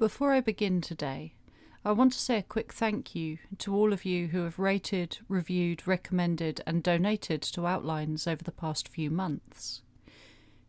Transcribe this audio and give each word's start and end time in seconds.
Before 0.00 0.32
I 0.32 0.40
begin 0.40 0.80
today, 0.80 1.34
I 1.84 1.92
want 1.92 2.14
to 2.14 2.18
say 2.18 2.38
a 2.38 2.42
quick 2.42 2.72
thank 2.72 3.14
you 3.14 3.36
to 3.58 3.74
all 3.74 3.92
of 3.92 4.06
you 4.06 4.28
who 4.28 4.44
have 4.44 4.58
rated, 4.58 5.18
reviewed, 5.28 5.86
recommended, 5.86 6.62
and 6.66 6.82
donated 6.82 7.42
to 7.42 7.66
Outlines 7.66 8.26
over 8.26 8.42
the 8.42 8.50
past 8.50 8.88
few 8.88 9.10
months. 9.10 9.82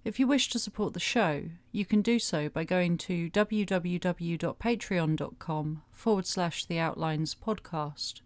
If 0.04 0.20
you 0.20 0.28
wish 0.28 0.50
to 0.50 0.60
support 0.60 0.94
the 0.94 1.00
show, 1.00 1.44
you 1.72 1.86
can 1.86 2.02
do 2.02 2.20
so 2.20 2.50
by 2.50 2.66
going 2.66 2.98
to 2.98 3.30
www.patreon.com 3.30 5.82
forward 5.92 6.28
slash 6.28 6.66
the 6.66 6.80
Outlines 6.80 7.34
podcast. 7.34 8.20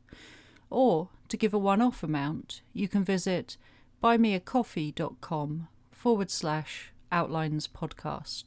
Or, 0.72 1.10
to 1.30 1.38
give 1.38 1.54
a 1.54 1.60
one 1.60 1.84
off 1.84 2.02
amount, 2.02 2.64
you 2.74 2.88
can 2.88 3.04
visit 3.04 3.58
buymeacoffee.com 4.04 5.68
forward 5.92 6.32
slash 6.32 6.92
Outlines 7.12 7.68
podcast. 7.68 8.46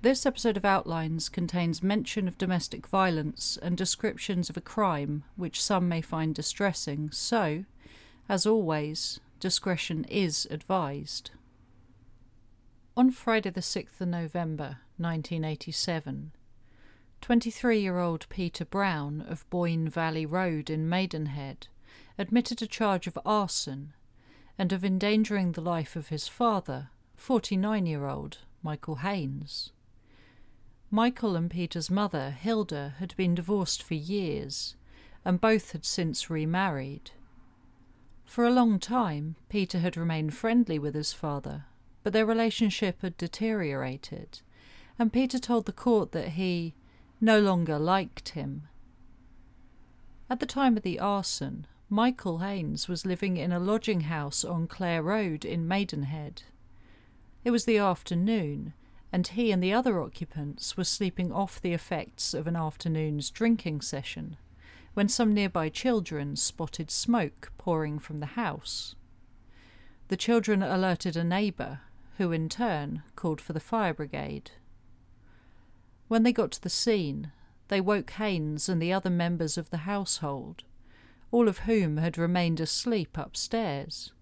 This 0.00 0.24
episode 0.24 0.56
of 0.56 0.64
Outlines 0.64 1.28
contains 1.28 1.82
mention 1.82 2.28
of 2.28 2.38
domestic 2.38 2.86
violence 2.86 3.58
and 3.60 3.76
descriptions 3.76 4.48
of 4.48 4.56
a 4.56 4.60
crime 4.60 5.24
which 5.34 5.60
some 5.60 5.88
may 5.88 6.02
find 6.02 6.36
distressing, 6.36 7.10
so, 7.10 7.64
as 8.28 8.46
always, 8.46 9.18
discretion 9.40 10.04
is 10.04 10.46
advised. 10.52 11.32
On 12.96 13.10
Friday, 13.10 13.50
the 13.50 13.60
6th 13.60 14.00
of 14.00 14.06
November 14.06 14.78
1987, 14.98 16.30
23 17.20 17.80
year 17.80 17.98
old 17.98 18.28
Peter 18.28 18.64
Brown 18.64 19.20
of 19.22 19.50
Boyn 19.50 19.88
Valley 19.88 20.24
Road 20.24 20.70
in 20.70 20.88
Maidenhead 20.88 21.66
admitted 22.16 22.62
a 22.62 22.68
charge 22.68 23.08
of 23.08 23.18
arson 23.26 23.94
and 24.56 24.72
of 24.72 24.84
endangering 24.84 25.52
the 25.52 25.60
life 25.60 25.96
of 25.96 26.06
his 26.06 26.28
father, 26.28 26.90
49 27.16 27.84
year 27.84 28.06
old 28.06 28.38
Michael 28.62 28.96
Haines. 28.96 29.72
Michael 30.90 31.36
and 31.36 31.50
Peter's 31.50 31.90
mother, 31.90 32.30
Hilda, 32.30 32.94
had 32.98 33.14
been 33.16 33.34
divorced 33.34 33.82
for 33.82 33.94
years, 33.94 34.74
and 35.22 35.40
both 35.40 35.72
had 35.72 35.84
since 35.84 36.30
remarried. 36.30 37.10
For 38.24 38.46
a 38.46 38.50
long 38.50 38.78
time, 38.78 39.36
Peter 39.50 39.80
had 39.80 39.98
remained 39.98 40.34
friendly 40.34 40.78
with 40.78 40.94
his 40.94 41.12
father, 41.12 41.66
but 42.02 42.14
their 42.14 42.24
relationship 42.24 43.02
had 43.02 43.18
deteriorated, 43.18 44.40
and 44.98 45.12
Peter 45.12 45.38
told 45.38 45.66
the 45.66 45.72
court 45.72 46.12
that 46.12 46.30
he 46.30 46.74
no 47.20 47.38
longer 47.38 47.78
liked 47.78 48.30
him. 48.30 48.68
At 50.30 50.40
the 50.40 50.46
time 50.46 50.76
of 50.76 50.82
the 50.82 50.98
arson, 50.98 51.66
Michael 51.90 52.38
Haines 52.38 52.88
was 52.88 53.06
living 53.06 53.36
in 53.36 53.52
a 53.52 53.58
lodging 53.60 54.02
house 54.02 54.44
on 54.44 54.66
Clare 54.66 55.02
Road 55.02 55.44
in 55.44 55.68
Maidenhead. 55.68 56.44
It 57.44 57.50
was 57.50 57.66
the 57.66 57.78
afternoon, 57.78 58.72
and 59.12 59.26
he 59.28 59.50
and 59.50 59.62
the 59.62 59.72
other 59.72 60.00
occupants 60.00 60.76
were 60.76 60.84
sleeping 60.84 61.32
off 61.32 61.60
the 61.60 61.72
effects 61.72 62.34
of 62.34 62.46
an 62.46 62.56
afternoon's 62.56 63.30
drinking 63.30 63.80
session 63.80 64.36
when 64.94 65.08
some 65.08 65.32
nearby 65.32 65.68
children 65.68 66.34
spotted 66.34 66.90
smoke 66.90 67.52
pouring 67.56 68.00
from 68.00 68.18
the 68.18 68.26
house. 68.26 68.96
The 70.08 70.16
children 70.16 70.60
alerted 70.62 71.16
a 71.16 71.22
neighbour, 71.22 71.82
who 72.16 72.32
in 72.32 72.48
turn 72.48 73.02
called 73.14 73.40
for 73.40 73.52
the 73.52 73.60
fire 73.60 73.94
brigade. 73.94 74.50
When 76.08 76.24
they 76.24 76.32
got 76.32 76.50
to 76.52 76.60
the 76.60 76.68
scene, 76.68 77.30
they 77.68 77.80
woke 77.80 78.10
Haines 78.10 78.68
and 78.68 78.82
the 78.82 78.92
other 78.92 79.10
members 79.10 79.56
of 79.56 79.70
the 79.70 79.78
household, 79.78 80.64
all 81.30 81.46
of 81.46 81.58
whom 81.58 81.98
had 81.98 82.18
remained 82.18 82.58
asleep 82.58 83.16
upstairs. 83.16 84.12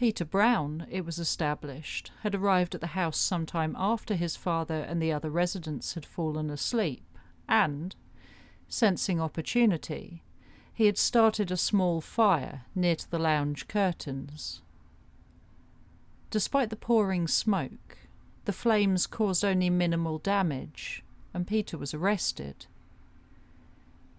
Peter 0.00 0.24
Brown, 0.24 0.86
it 0.90 1.04
was 1.04 1.18
established, 1.18 2.10
had 2.22 2.34
arrived 2.34 2.74
at 2.74 2.80
the 2.80 2.96
house 2.96 3.18
some 3.18 3.44
time 3.44 3.76
after 3.78 4.14
his 4.14 4.34
father 4.34 4.80
and 4.80 5.02
the 5.02 5.12
other 5.12 5.28
residents 5.28 5.92
had 5.92 6.06
fallen 6.06 6.48
asleep, 6.48 7.04
and, 7.46 7.94
sensing 8.66 9.20
opportunity, 9.20 10.22
he 10.72 10.86
had 10.86 10.96
started 10.96 11.50
a 11.50 11.56
small 11.58 12.00
fire 12.00 12.62
near 12.74 12.96
to 12.96 13.10
the 13.10 13.18
lounge 13.18 13.68
curtains. 13.68 14.62
Despite 16.30 16.70
the 16.70 16.76
pouring 16.76 17.28
smoke, 17.28 17.98
the 18.46 18.54
flames 18.54 19.06
caused 19.06 19.44
only 19.44 19.68
minimal 19.68 20.16
damage, 20.16 21.02
and 21.34 21.46
Peter 21.46 21.76
was 21.76 21.92
arrested. 21.92 22.64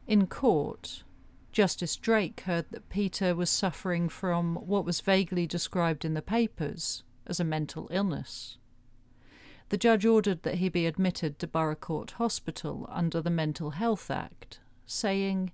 In 0.06 0.28
court, 0.28 1.02
Justice 1.52 1.98
Drake 1.98 2.42
heard 2.42 2.66
that 2.72 2.90
Peter 2.90 3.36
was 3.36 3.50
suffering 3.50 4.08
from 4.08 4.56
what 4.56 4.86
was 4.86 5.02
vaguely 5.02 5.46
described 5.46 6.06
in 6.06 6.14
the 6.14 6.22
papers 6.22 7.04
as 7.28 7.42
a 7.42 7.46
mental 7.46 7.90
illness. 7.92 8.58
The 9.68 9.78
judge 9.78 10.06
ordered 10.06 10.44
that 10.44 10.56
he 10.56 10.70
be 10.70 10.86
admitted 10.86 11.40
to 11.40 11.48
Borocourt 11.48 12.12
Hospital 12.12 12.88
under 12.90 13.22
the 13.22 13.30
Mental 13.30 13.72
Health 13.72 14.10
Act, 14.10 14.60
saying 14.86 15.52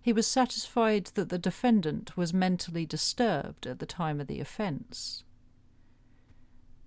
he 0.00 0.12
was 0.12 0.26
satisfied 0.26 1.06
that 1.14 1.30
the 1.30 1.38
defendant 1.38 2.16
was 2.16 2.32
mentally 2.32 2.86
disturbed 2.86 3.66
at 3.66 3.80
the 3.80 3.86
time 3.86 4.20
of 4.20 4.28
the 4.28 4.40
offence. 4.40 5.24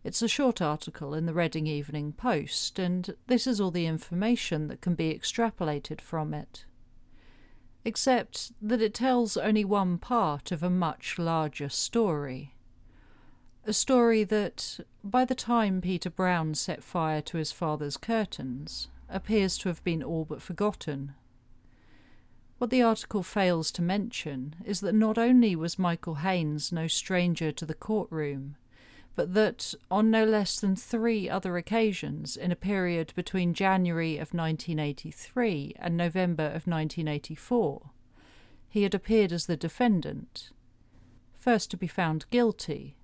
It's 0.06 0.22
a 0.22 0.28
short 0.28 0.62
article 0.62 1.14
in 1.14 1.26
the 1.26 1.34
Reading 1.34 1.68
Evening 1.68 2.14
Post, 2.14 2.80
and 2.80 3.14
this 3.28 3.46
is 3.46 3.60
all 3.60 3.72
the 3.72 3.86
information 3.86 4.68
that 4.68 4.82
can 4.82 4.96
be 4.96 5.14
extrapolated 5.14 6.00
from 6.00 6.34
it 6.34 6.66
except 7.86 8.52
that 8.62 8.82
it 8.82 8.94
tells 8.94 9.38
only 9.38 9.66
one 9.66 9.98
part 9.98 10.52
of 10.52 10.64
a 10.64 10.70
much 10.70 11.18
larger 11.18 11.70
story. 11.70 12.56
A 13.66 13.74
story 13.74 14.24
that, 14.26 14.80
by 15.04 15.26
the 15.26 15.36
time 15.36 15.82
Peter 15.82 16.10
Brown 16.10 16.54
set 16.56 16.84
fire 16.84 17.22
to 17.22 17.38
his 17.38 17.52
father's 17.52 17.98
curtains, 17.98 18.90
appears 19.10 19.58
to 19.60 19.70
have 19.70 19.84
been 19.84 20.04
all 20.04 20.26
but 20.26 20.42
forgotten. 20.42 21.14
What 22.58 22.70
the 22.70 22.82
article 22.82 23.24
fails 23.24 23.72
to 23.72 23.82
mention 23.82 24.56
is 24.66 24.80
that 24.82 24.96
not 24.96 25.18
only 25.18 25.56
was 25.56 25.80
Michael 25.80 26.16
Haines 26.16 26.72
no 26.72 26.88
stranger 26.88 27.52
to 27.52 27.66
the 27.66 27.74
courtroom, 27.74 28.56
but 29.16 29.34
that 29.34 29.74
on 29.92 30.10
no 30.10 30.26
less 30.26 30.60
than 30.60 30.76
three 30.76 31.30
other 31.30 31.58
occasions 31.58 32.36
in 32.36 32.52
a 32.52 32.56
period 32.56 33.14
between 33.16 33.54
January 33.54 34.14
of 34.14 34.34
1983 34.34 35.76
and 35.78 35.96
November 35.96 36.46
of 36.46 36.66
1984, 36.66 37.92
he 38.70 38.84
had 38.84 38.96
appeared 38.96 39.32
as 39.32 39.46
the 39.46 39.56
defendant, 39.56 40.50
first 41.36 41.70
to 41.70 41.78
be 41.78 41.88
found 41.88 42.26
guilty, 42.32 42.98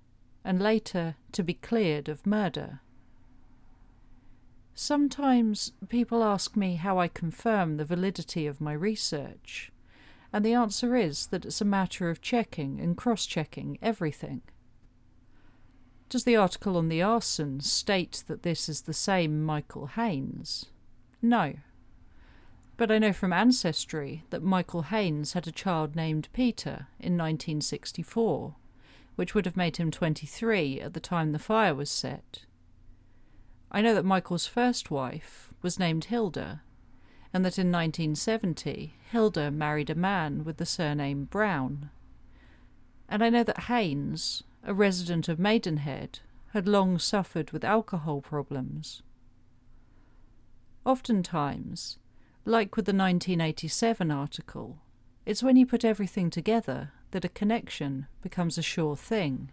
and 0.44 0.60
later 0.60 1.14
to 1.32 1.44
be 1.44 1.54
cleared 1.54 2.08
of 2.08 2.26
murder. 2.26 2.80
Sometimes 4.74 5.72
people 5.88 6.24
ask 6.24 6.56
me 6.56 6.76
how 6.76 6.98
I 6.98 7.06
confirm 7.06 7.76
the 7.76 7.84
validity 7.84 8.46
of 8.46 8.60
my 8.60 8.72
research, 8.72 9.70
and 10.32 10.44
the 10.44 10.54
answer 10.54 10.96
is 10.96 11.26
that 11.28 11.44
it's 11.44 11.60
a 11.60 11.64
matter 11.66 12.10
of 12.10 12.22
checking 12.22 12.80
and 12.80 12.96
cross 12.96 13.26
checking 13.26 13.78
everything. 13.82 14.42
Does 16.10 16.24
the 16.24 16.34
article 16.34 16.76
on 16.76 16.88
the 16.88 17.02
arson 17.02 17.60
state 17.60 18.24
that 18.26 18.42
this 18.42 18.68
is 18.68 18.82
the 18.82 18.92
same 18.92 19.44
Michael 19.44 19.86
Haines? 19.86 20.66
No. 21.22 21.54
But 22.76 22.90
I 22.90 22.98
know 22.98 23.12
from 23.12 23.32
Ancestry 23.32 24.24
that 24.30 24.42
Michael 24.42 24.82
Haines 24.82 25.34
had 25.34 25.46
a 25.46 25.52
child 25.52 25.94
named 25.94 26.28
Peter 26.32 26.88
in 26.98 27.16
1964, 27.16 28.56
which 29.14 29.36
would 29.36 29.44
have 29.44 29.56
made 29.56 29.76
him 29.76 29.92
23 29.92 30.80
at 30.80 30.94
the 30.94 31.00
time 31.00 31.30
the 31.30 31.38
fire 31.38 31.76
was 31.76 31.88
set. 31.88 32.44
I 33.70 33.80
know 33.80 33.94
that 33.94 34.04
Michael's 34.04 34.48
first 34.48 34.90
wife 34.90 35.54
was 35.62 35.78
named 35.78 36.06
Hilda, 36.06 36.62
and 37.32 37.44
that 37.44 37.56
in 37.56 37.70
1970 37.70 38.94
Hilda 39.12 39.52
married 39.52 39.90
a 39.90 39.94
man 39.94 40.42
with 40.42 40.56
the 40.56 40.66
surname 40.66 41.26
Brown. 41.26 41.90
And 43.08 43.22
I 43.22 43.30
know 43.30 43.44
that 43.44 43.64
Haines, 43.64 44.42
a 44.64 44.74
resident 44.74 45.28
of 45.28 45.38
Maidenhead, 45.38 46.20
had 46.52 46.68
long 46.68 46.98
suffered 46.98 47.52
with 47.52 47.64
alcohol 47.64 48.20
problems. 48.20 49.02
Oftentimes, 50.84 51.98
like 52.44 52.76
with 52.76 52.86
the 52.86 52.92
1987 52.92 54.10
article, 54.10 54.78
it's 55.24 55.42
when 55.42 55.56
you 55.56 55.66
put 55.66 55.84
everything 55.84 56.30
together 56.30 56.92
that 57.10 57.24
a 57.24 57.28
connection 57.28 58.06
becomes 58.22 58.58
a 58.58 58.62
sure 58.62 58.96
thing. 58.96 59.50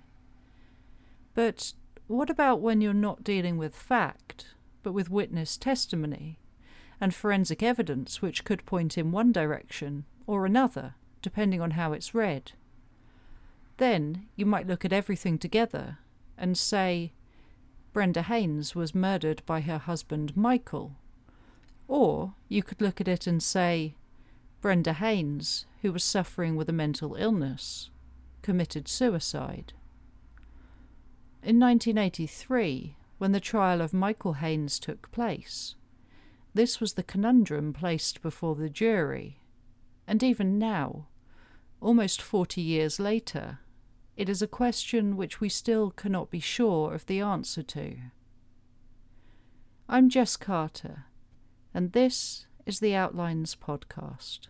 But 1.33 1.73
what 2.07 2.29
about 2.29 2.61
when 2.61 2.81
you're 2.81 2.93
not 2.93 3.23
dealing 3.23 3.57
with 3.57 3.75
fact, 3.75 4.55
but 4.81 4.93
with 4.93 5.09
witness 5.09 5.57
testimony 5.57 6.39
and 6.99 7.13
forensic 7.13 7.61
evidence 7.61 8.21
which 8.21 8.43
could 8.43 8.65
point 8.65 8.97
in 8.97 9.11
one 9.11 9.31
direction 9.31 10.05
or 10.25 10.45
another, 10.45 10.95
depending 11.21 11.61
on 11.61 11.71
how 11.71 11.93
it's 11.93 12.15
read? 12.15 12.53
Then 13.77 14.27
you 14.35 14.45
might 14.45 14.67
look 14.67 14.83
at 14.83 14.93
everything 14.93 15.37
together 15.37 15.99
and 16.37 16.57
say, 16.57 17.13
Brenda 17.93 18.23
Haines 18.23 18.75
was 18.75 18.93
murdered 18.93 19.41
by 19.45 19.61
her 19.61 19.77
husband 19.77 20.35
Michael. 20.35 20.95
Or 21.87 22.33
you 22.47 22.63
could 22.63 22.81
look 22.81 22.99
at 22.99 23.07
it 23.07 23.27
and 23.27 23.41
say, 23.41 23.95
Brenda 24.61 24.93
Haines, 24.93 25.65
who 25.81 25.91
was 25.91 26.03
suffering 26.03 26.55
with 26.55 26.67
a 26.69 26.73
mental 26.73 27.15
illness, 27.15 27.89
committed 28.41 28.87
suicide. 28.87 29.73
In 31.43 31.59
1983, 31.59 32.95
when 33.17 33.31
the 33.31 33.39
trial 33.39 33.81
of 33.81 33.93
Michael 33.93 34.33
Haines 34.33 34.79
took 34.79 35.11
place. 35.11 35.75
This 36.53 36.79
was 36.79 36.93
the 36.93 37.03
conundrum 37.03 37.73
placed 37.73 38.21
before 38.21 38.55
the 38.55 38.69
jury, 38.69 39.39
and 40.07 40.23
even 40.23 40.57
now, 40.57 41.07
almost 41.81 42.21
forty 42.21 42.61
years 42.61 42.99
later, 42.99 43.59
it 44.17 44.27
is 44.27 44.41
a 44.41 44.47
question 44.47 45.15
which 45.15 45.39
we 45.39 45.47
still 45.47 45.91
cannot 45.91 46.31
be 46.31 46.39
sure 46.39 46.93
of 46.93 47.05
the 47.05 47.21
answer 47.21 47.61
to. 47.61 47.97
I'm 49.87 50.09
Jess 50.09 50.35
Carter, 50.35 51.05
and 51.71 51.91
this 51.91 52.47
is 52.65 52.79
the 52.79 52.95
Outlines 52.95 53.55
Podcast. 53.55 54.47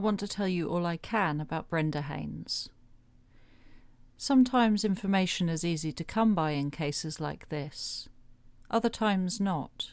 Want 0.00 0.18
to 0.20 0.28
tell 0.28 0.48
you 0.48 0.68
all 0.68 0.86
I 0.86 0.96
can 0.96 1.42
about 1.42 1.68
Brenda 1.68 2.00
Haines. 2.00 2.70
Sometimes 4.16 4.82
information 4.82 5.50
is 5.50 5.62
easy 5.62 5.92
to 5.92 6.02
come 6.02 6.34
by 6.34 6.52
in 6.52 6.70
cases 6.70 7.20
like 7.20 7.50
this, 7.50 8.08
other 8.70 8.88
times 8.88 9.40
not. 9.40 9.92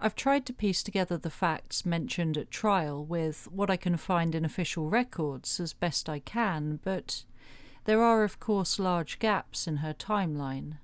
I've 0.00 0.14
tried 0.14 0.46
to 0.46 0.54
piece 0.54 0.82
together 0.82 1.18
the 1.18 1.28
facts 1.28 1.84
mentioned 1.84 2.38
at 2.38 2.50
trial 2.50 3.04
with 3.04 3.46
what 3.52 3.70
I 3.70 3.76
can 3.76 3.98
find 3.98 4.34
in 4.34 4.44
official 4.44 4.88
records 4.88 5.60
as 5.60 5.74
best 5.74 6.08
I 6.08 6.18
can, 6.20 6.80
but 6.82 7.24
there 7.84 8.02
are, 8.02 8.24
of 8.24 8.40
course, 8.40 8.78
large 8.78 9.18
gaps 9.18 9.66
in 9.66 9.76
her 9.76 9.92
timeline. 9.92 10.78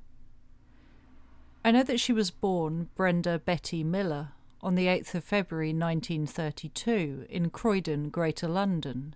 I 1.64 1.70
know 1.70 1.82
that 1.85 2.00
she 2.00 2.12
was 2.12 2.31
born 2.31 2.90
Brenda 2.94 3.38
Betty 3.38 3.82
Miller 3.82 4.32
on 4.61 4.75
the 4.75 4.87
8th 4.87 5.15
of 5.15 5.25
February 5.25 5.73
1932 5.73 7.27
in 7.29 7.51
Croydon, 7.51 8.11
Greater 8.11 8.49
London. 8.49 9.15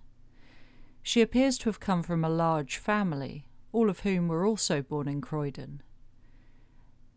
She 1.03 1.21
appears 1.21 1.59
to 1.59 1.69
have 1.69 1.81
come 1.81 2.03
from 2.03 2.25
a 2.25 2.29
large 2.29 2.77
family, 2.77 3.47
all 3.73 3.91
of 3.91 4.01
whom 4.01 4.29
were 4.29 4.47
also 4.47 4.83
born 4.83 5.09
in 5.09 5.21
Croydon. 5.21 5.83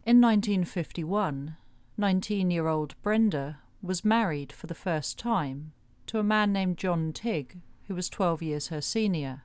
In 0.06 0.22
1951, 0.22 1.57
19 1.98 2.51
year 2.51 2.68
old 2.68 2.95
Brenda 3.01 3.60
was 3.81 4.04
married 4.04 4.51
for 4.51 4.68
the 4.68 4.74
first 4.74 5.19
time 5.19 5.72
to 6.07 6.19
a 6.19 6.24
man 6.24 6.51
named 6.51 6.77
John 6.77 7.13
Tigg, 7.13 7.62
who 7.88 7.95
was 7.95 8.10
12 8.10 8.42
years 8.42 8.68
her 8.68 8.81
senior. 8.81 9.44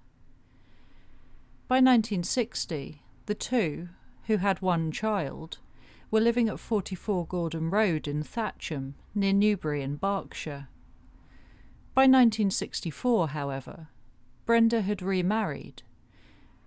By 1.68 1.76
1960, 1.76 3.02
the 3.26 3.34
two, 3.34 3.90
who 4.26 4.38
had 4.38 4.60
one 4.60 4.90
child, 4.90 5.58
were 6.10 6.20
living 6.20 6.48
at 6.48 6.58
44 6.58 7.26
Gordon 7.26 7.70
Road 7.70 8.08
in 8.08 8.22
Thatcham, 8.22 8.94
near 9.14 9.32
Newbury 9.32 9.82
in 9.82 9.96
Berkshire. 9.96 10.68
By 11.94 12.02
1964, 12.02 13.28
however, 13.28 13.88
Brenda 14.46 14.82
had 14.82 15.02
remarried. 15.02 15.82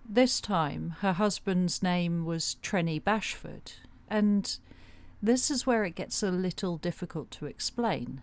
This 0.08 0.40
time, 0.40 0.96
her 1.00 1.14
husband's 1.14 1.82
name 1.82 2.24
was 2.24 2.56
Trenny 2.62 3.02
Bashford, 3.02 3.72
and 4.08 4.58
this 5.22 5.50
is 5.50 5.66
where 5.66 5.84
it 5.84 5.94
gets 5.94 6.22
a 6.22 6.30
little 6.30 6.76
difficult 6.76 7.30
to 7.32 7.46
explain. 7.46 8.20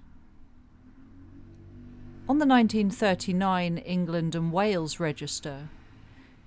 On 2.29 2.38
the 2.38 2.45
1939 2.45 3.79
England 3.79 4.35
and 4.35 4.51
Wales 4.53 5.00
Register, 5.00 5.69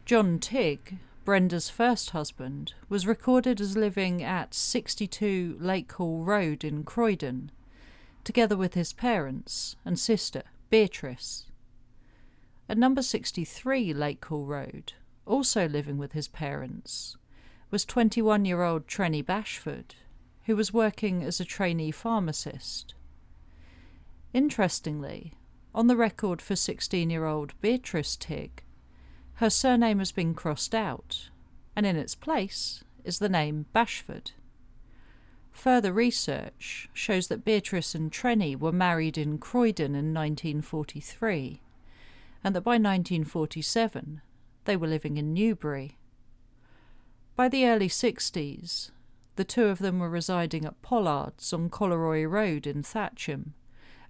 John 0.04 0.38
Tigg 0.38 0.98
Brenda's 1.24 1.70
first 1.70 2.10
husband, 2.10 2.74
was 2.90 3.06
recorded 3.06 3.58
as 3.58 3.78
living 3.78 4.22
at 4.22 4.52
62 4.52 5.56
Lake 5.58 5.90
Hall 5.92 6.22
Road 6.22 6.62
in 6.64 6.84
Croydon, 6.84 7.50
together 8.24 8.58
with 8.58 8.74
his 8.74 8.92
parents 8.92 9.76
and 9.86 9.98
sister, 9.98 10.42
Beatrice. 10.68 11.46
At 12.68 12.76
number 12.76 13.00
63 13.00 13.94
Lake 13.94 14.24
Hall 14.26 14.44
Road, 14.44 14.92
also 15.24 15.66
living 15.66 15.96
with 15.96 16.12
his 16.12 16.28
parents, 16.28 17.16
was 17.70 17.86
21 17.86 18.44
year 18.44 18.62
old 18.62 18.86
Trenny 18.86 19.24
Bashford, 19.24 19.94
who 20.44 20.56
was 20.56 20.74
working 20.74 21.22
as 21.22 21.40
a 21.40 21.44
trainee 21.44 21.90
pharmacist. 21.90 22.94
Interestingly, 24.34 25.32
on 25.74 25.86
the 25.86 25.96
record 25.96 26.42
for 26.42 26.54
16 26.54 27.08
year 27.08 27.24
old 27.24 27.58
Beatrice 27.62 28.14
Tigg, 28.14 28.62
her 29.36 29.50
surname 29.50 29.98
has 29.98 30.12
been 30.12 30.34
crossed 30.34 30.74
out, 30.74 31.30
and 31.74 31.84
in 31.84 31.96
its 31.96 32.14
place 32.14 32.84
is 33.04 33.18
the 33.18 33.28
name 33.28 33.66
Bashford. 33.74 34.32
Further 35.50 35.92
research 35.92 36.88
shows 36.92 37.28
that 37.28 37.44
Beatrice 37.44 37.94
and 37.94 38.12
Trenny 38.12 38.58
were 38.58 38.72
married 38.72 39.18
in 39.18 39.38
Croydon 39.38 39.94
in 39.94 40.14
1943, 40.14 41.62
and 42.42 42.54
that 42.54 42.62
by 42.62 42.72
1947 42.72 44.20
they 44.64 44.76
were 44.76 44.86
living 44.86 45.16
in 45.16 45.32
Newbury. 45.32 45.98
By 47.36 47.48
the 47.48 47.66
early 47.66 47.88
60s, 47.88 48.90
the 49.36 49.44
two 49.44 49.64
of 49.64 49.78
them 49.80 49.98
were 49.98 50.08
residing 50.10 50.64
at 50.64 50.80
Pollard's 50.80 51.52
on 51.52 51.70
Collaroy 51.70 52.28
Road 52.28 52.66
in 52.66 52.82
Thatcham, 52.82 53.54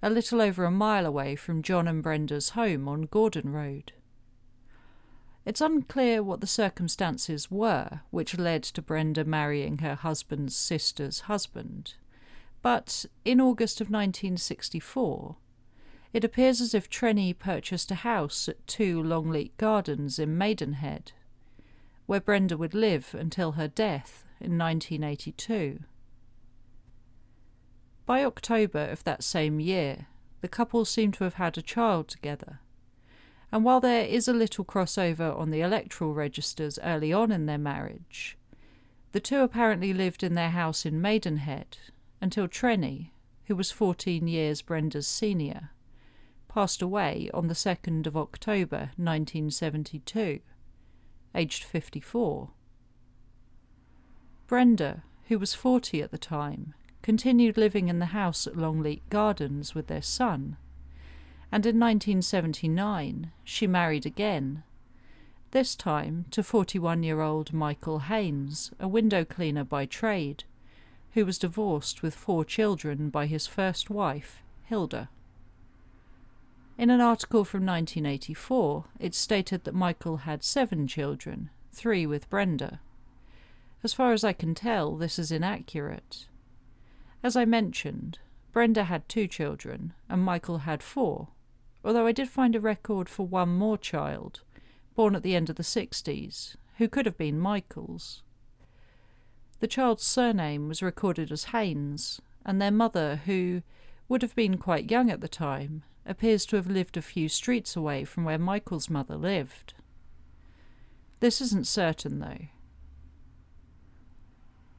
a 0.02 0.10
little 0.10 0.42
over 0.42 0.64
a 0.64 0.70
mile 0.70 1.06
away 1.06 1.34
from 1.34 1.62
John 1.62 1.88
and 1.88 2.02
Brenda's 2.02 2.50
home 2.50 2.88
on 2.88 3.02
Gordon 3.02 3.52
Road. 3.52 3.92
It's 5.46 5.60
unclear 5.60 6.22
what 6.22 6.40
the 6.40 6.46
circumstances 6.46 7.50
were 7.50 8.00
which 8.10 8.38
led 8.38 8.62
to 8.62 8.80
Brenda 8.80 9.24
marrying 9.24 9.78
her 9.78 9.94
husband's 9.94 10.56
sister's 10.56 11.20
husband, 11.20 11.94
but 12.62 13.04
in 13.26 13.42
August 13.42 13.80
of 13.82 13.88
1964, 13.88 15.36
it 16.14 16.24
appears 16.24 16.62
as 16.62 16.74
if 16.74 16.88
Trenny 16.88 17.38
purchased 17.38 17.90
a 17.90 17.96
house 17.96 18.48
at 18.48 18.66
2 18.66 19.02
Longleat 19.02 19.54
Gardens 19.58 20.18
in 20.18 20.38
Maidenhead, 20.38 21.12
where 22.06 22.20
Brenda 22.20 22.56
would 22.56 22.72
live 22.72 23.14
until 23.18 23.52
her 23.52 23.68
death 23.68 24.24
in 24.40 24.56
1982. 24.56 25.80
By 28.06 28.24
October 28.24 28.86
of 28.86 29.04
that 29.04 29.22
same 29.22 29.60
year, 29.60 30.06
the 30.40 30.48
couple 30.48 30.86
seem 30.86 31.12
to 31.12 31.24
have 31.24 31.34
had 31.34 31.58
a 31.58 31.62
child 31.62 32.08
together 32.08 32.60
and 33.52 33.64
while 33.64 33.80
there 33.80 34.04
is 34.04 34.26
a 34.28 34.32
little 34.32 34.64
crossover 34.64 35.38
on 35.38 35.50
the 35.50 35.60
electoral 35.60 36.14
registers 36.14 36.78
early 36.82 37.12
on 37.12 37.30
in 37.30 37.46
their 37.46 37.58
marriage, 37.58 38.36
the 39.12 39.20
two 39.20 39.40
apparently 39.40 39.92
lived 39.92 40.22
in 40.22 40.34
their 40.34 40.50
house 40.50 40.84
in 40.84 41.00
Maidenhead 41.00 41.78
until 42.20 42.48
Trenny, 42.48 43.10
who 43.46 43.54
was 43.54 43.70
14 43.70 44.26
years 44.26 44.62
Brenda's 44.62 45.06
senior, 45.06 45.70
passed 46.48 46.82
away 46.82 47.30
on 47.32 47.46
the 47.46 47.54
2nd 47.54 48.06
of 48.06 48.16
October 48.16 48.90
1972, 48.96 50.40
aged 51.34 51.64
54. 51.64 52.50
Brenda, 54.46 55.02
who 55.28 55.38
was 55.38 55.54
40 55.54 56.02
at 56.02 56.10
the 56.10 56.18
time, 56.18 56.74
continued 57.02 57.56
living 57.56 57.88
in 57.88 57.98
the 57.98 58.06
house 58.06 58.46
at 58.46 58.56
Longleat 58.56 59.08
Gardens 59.10 59.74
with 59.74 59.86
their 59.86 60.02
son 60.02 60.56
and 61.52 61.64
in 61.66 61.78
1979 61.78 63.30
she 63.44 63.66
married 63.66 64.06
again, 64.06 64.62
this 65.54 65.76
time 65.76 66.24
to 66.32 66.42
41 66.42 67.04
year 67.04 67.20
old 67.20 67.52
Michael 67.52 68.00
Haines, 68.00 68.72
a 68.80 68.88
window 68.88 69.24
cleaner 69.24 69.62
by 69.62 69.86
trade, 69.86 70.42
who 71.12 71.24
was 71.24 71.38
divorced 71.38 72.02
with 72.02 72.12
four 72.12 72.44
children 72.44 73.08
by 73.08 73.26
his 73.26 73.46
first 73.46 73.88
wife, 73.88 74.42
Hilda. 74.64 75.08
In 76.76 76.90
an 76.90 77.00
article 77.00 77.44
from 77.44 77.64
1984, 77.64 78.86
it 78.98 79.14
stated 79.14 79.62
that 79.62 79.76
Michael 79.76 80.16
had 80.18 80.42
seven 80.42 80.88
children, 80.88 81.50
three 81.72 82.04
with 82.04 82.28
Brenda. 82.28 82.80
As 83.84 83.94
far 83.94 84.12
as 84.12 84.24
I 84.24 84.32
can 84.32 84.56
tell, 84.56 84.96
this 84.96 85.20
is 85.20 85.30
inaccurate. 85.30 86.26
As 87.22 87.36
I 87.36 87.44
mentioned, 87.44 88.18
Brenda 88.50 88.84
had 88.84 89.08
two 89.08 89.28
children, 89.28 89.92
and 90.08 90.20
Michael 90.20 90.58
had 90.58 90.82
four, 90.82 91.28
although 91.84 92.06
I 92.06 92.12
did 92.12 92.28
find 92.28 92.56
a 92.56 92.60
record 92.60 93.08
for 93.08 93.26
one 93.26 93.50
more 93.50 93.76
child, 93.76 94.40
born 94.94 95.14
at 95.14 95.22
the 95.22 95.36
end 95.36 95.50
of 95.50 95.56
the 95.56 95.62
60s, 95.62 96.56
who 96.78 96.88
could 96.88 97.06
have 97.06 97.18
been 97.18 97.38
Michael's. 97.38 98.22
The 99.60 99.68
child's 99.68 100.04
surname 100.04 100.68
was 100.68 100.82
recorded 100.82 101.30
as 101.30 101.44
Haines, 101.44 102.20
and 102.44 102.60
their 102.60 102.70
mother, 102.70 103.22
who 103.26 103.62
would 104.08 104.22
have 104.22 104.34
been 104.34 104.58
quite 104.58 104.90
young 104.90 105.10
at 105.10 105.20
the 105.20 105.28
time, 105.28 105.82
appears 106.06 106.44
to 106.46 106.56
have 106.56 106.66
lived 106.66 106.96
a 106.96 107.02
few 107.02 107.28
streets 107.28 107.76
away 107.76 108.04
from 108.04 108.24
where 108.24 108.38
Michael's 108.38 108.90
mother 108.90 109.16
lived. 109.16 109.74
This 111.20 111.40
isn't 111.40 111.66
certain, 111.66 112.18
though. 112.18 112.48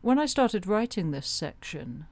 When 0.02 0.20
I 0.20 0.28
started 0.28 0.68
writing 0.68 1.10
this 1.10 1.28
section, 1.28 2.06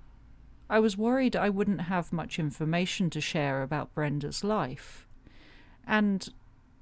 I 0.69 0.79
was 0.79 0.97
worried 0.97 1.35
I 1.35 1.49
wouldn't 1.49 1.81
have 1.81 2.13
much 2.13 2.39
information 2.39 3.09
to 3.11 3.21
share 3.21 3.61
about 3.61 3.93
Brenda's 3.93 4.43
life. 4.43 5.07
And 5.85 6.27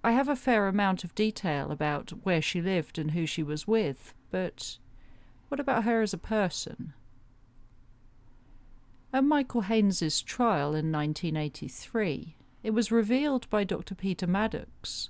I 0.04 0.12
have 0.12 0.30
a 0.30 0.36
fair 0.36 0.68
amount 0.68 1.04
of 1.04 1.16
detail 1.16 1.72
about 1.72 2.12
where 2.24 2.42
she 2.42 2.62
lived 2.62 2.98
and 2.98 3.12
who 3.12 3.26
she 3.26 3.44
was 3.44 3.68
with, 3.68 4.14
but 4.30 4.78
what 5.50 5.60
about 5.60 5.84
her 5.84 6.02
as 6.02 6.14
a 6.14 6.18
person? 6.18 6.94
At 9.14 9.24
Michael 9.24 9.62
Haines's 9.62 10.22
trial 10.22 10.70
in 10.70 10.92
1983, 10.92 12.36
it 12.64 12.72
was 12.72 12.92
revealed 12.92 13.50
by 13.50 13.64
Dr. 13.64 13.94
Peter 13.94 14.26
Maddox, 14.26 15.10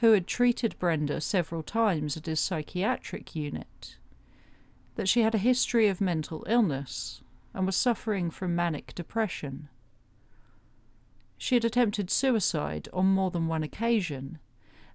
who 0.00 0.12
had 0.12 0.26
treated 0.26 0.78
Brenda 0.78 1.20
several 1.20 1.62
times 1.62 2.16
at 2.16 2.26
his 2.26 2.40
psychiatric 2.40 3.34
unit, 3.34 3.96
that 4.96 5.08
she 5.08 5.22
had 5.22 5.34
a 5.34 5.38
history 5.38 5.88
of 5.88 6.00
mental 6.00 6.44
illness 6.46 7.22
and 7.58 7.66
was 7.66 7.74
suffering 7.74 8.30
from 8.30 8.54
manic 8.54 8.94
depression. 8.94 9.68
She 11.36 11.56
had 11.56 11.64
attempted 11.64 12.08
suicide 12.08 12.88
on 12.92 13.06
more 13.06 13.32
than 13.32 13.48
one 13.48 13.64
occasion, 13.64 14.38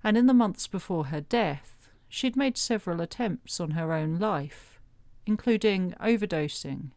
and 0.02 0.16
in 0.16 0.28
the 0.28 0.34
months 0.34 0.68
before 0.68 1.08
her 1.08 1.20
death, 1.20 1.90
she'd 2.08 2.38
made 2.38 2.58
several 2.58 3.02
attempts 3.02 3.60
on 3.60 3.72
her 3.72 3.92
own 3.92 4.18
life, 4.18 4.80
including 5.26 5.94
overdosing, 6.00 6.92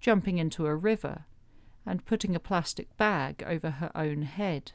jumping 0.00 0.36
into 0.36 0.66
a 0.66 0.76
river, 0.76 1.24
and 1.86 2.04
putting 2.04 2.36
a 2.36 2.40
plastic 2.40 2.94
bag 2.98 3.42
over 3.46 3.70
her 3.70 3.90
own 3.94 4.20
head. 4.20 4.72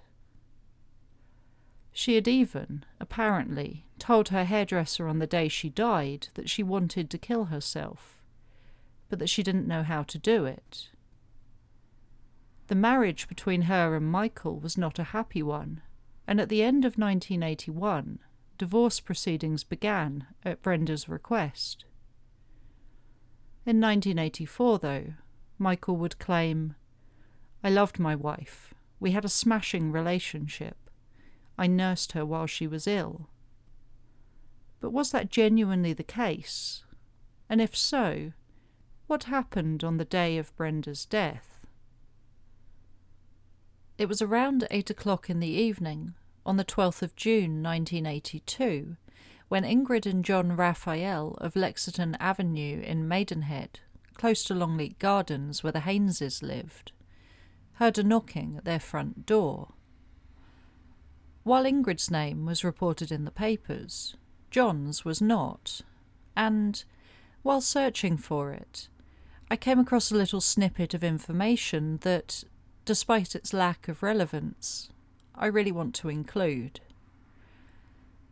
She 1.92 2.16
had 2.16 2.28
even, 2.28 2.84
apparently, 3.00 3.86
told 4.00 4.30
her 4.30 4.46
hairdresser 4.46 5.08
on 5.08 5.20
the 5.20 5.28
day 5.28 5.50
she 5.50 5.70
died 5.70 6.30
that 6.34 6.50
she 6.50 6.64
wanted 6.64 7.12
to 7.12 7.20
kill 7.20 7.46
herself, 7.46 8.19
but 9.10 9.20
that 9.20 9.30
she 9.30 9.44
didn't 9.44 9.68
know 9.68 9.84
how 9.84 10.04
to 10.04 10.18
do 10.18 10.46
it. 10.46 10.90
The 12.68 12.76
marriage 12.76 13.28
between 13.28 13.64
her 13.64 13.96
and 13.96 14.06
Michael 14.06 14.60
was 14.60 14.78
not 14.78 15.00
a 15.00 15.06
happy 15.06 15.42
one, 15.42 15.82
and 16.28 16.40
at 16.40 16.50
the 16.50 16.62
end 16.62 16.86
of 16.86 16.98
1981, 16.98 18.20
divorce 18.60 19.00
proceedings 19.00 19.64
began 19.64 20.28
at 20.46 20.62
Brenda's 20.62 21.10
request. 21.10 21.86
In 23.66 23.82
1984, 23.82 24.80
though, 24.80 25.14
Michael 25.58 25.98
would 25.98 26.20
claim, 26.20 26.76
I 27.64 27.70
loved 27.70 28.00
my 28.00 28.16
wife. 28.16 28.74
We 29.00 29.12
had 29.12 29.26
a 29.26 29.30
smashing 29.30 29.92
relationship. 29.92 30.78
I 31.58 31.68
nursed 31.68 32.12
her 32.14 32.26
while 32.26 32.46
she 32.46 32.68
was 32.68 32.88
ill. 32.88 33.30
But 34.80 34.92
was 34.92 35.12
that 35.12 35.30
genuinely 35.30 35.94
the 35.94 36.04
case? 36.04 36.84
And 37.50 37.60
if 37.60 37.76
so, 37.76 38.32
what 39.10 39.24
happened 39.24 39.84
on 39.84 39.98
the 39.98 40.06
day 40.06 40.38
of 40.38 40.56
Brenda's 40.56 41.04
death? 41.04 41.66
It 43.98 44.08
was 44.08 44.22
around 44.22 44.68
eight 44.70 44.92
o'clock 44.92 45.32
in 45.32 45.40
the 45.40 45.48
evening, 45.48 46.14
on 46.46 46.58
the 46.58 46.64
12th 46.64 47.02
of 47.02 47.16
June 47.16 47.64
1982, 47.64 48.98
when 49.48 49.64
Ingrid 49.64 50.06
and 50.06 50.24
John 50.24 50.56
Raphael 50.56 51.36
of 51.42 51.56
Lexington 51.56 52.18
Avenue 52.20 52.82
in 52.82 53.08
Maidenhead, 53.08 53.80
close 54.14 54.44
to 54.44 54.54
Longleat 54.54 55.00
Gardens 55.00 55.64
where 55.64 55.74
the 55.74 55.80
Haineses 55.80 56.44
lived, 56.44 56.92
heard 57.74 57.98
a 57.98 58.04
knocking 58.04 58.58
at 58.58 58.66
their 58.66 58.80
front 58.80 59.26
door. 59.26 59.74
While 61.42 61.64
Ingrid's 61.64 62.12
name 62.12 62.46
was 62.46 62.64
reported 62.64 63.12
in 63.12 63.26
the 63.26 63.32
papers, 63.32 64.16
John's 64.52 65.04
was 65.04 65.20
not, 65.20 65.82
and, 66.38 66.84
while 67.42 67.60
searching 67.60 68.16
for 68.16 68.52
it, 68.52 68.88
I 69.52 69.56
came 69.56 69.80
across 69.80 70.12
a 70.12 70.16
little 70.16 70.42
snippet 70.42 70.94
of 70.94 71.04
information 71.04 71.98
that 72.02 72.44
despite 72.86 73.36
its 73.36 73.52
lack 73.52 73.88
of 73.88 74.04
relevance, 74.04 74.92
I 75.34 75.48
really 75.48 75.72
want 75.72 75.96
to 75.96 76.10
include. 76.10 76.82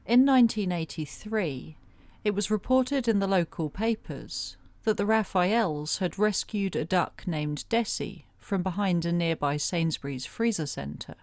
In 0.05 0.25
1983, 0.25 1.75
it 2.23 2.35
was 2.35 2.51
reported 2.51 3.07
in 3.07 3.19
the 3.19 3.27
local 3.27 3.69
papers 3.69 4.57
that 4.83 4.97
the 4.97 5.05
Raphaels 5.05 5.97
had 5.97 6.19
rescued 6.19 6.75
a 6.75 6.85
duck 6.85 7.23
named 7.25 7.65
Desi 7.69 8.23
from 8.37 8.63
behind 8.63 9.05
a 9.05 9.11
nearby 9.11 9.57
Sainsbury's 9.57 10.25
freezer 10.25 10.65
centre. 10.65 11.15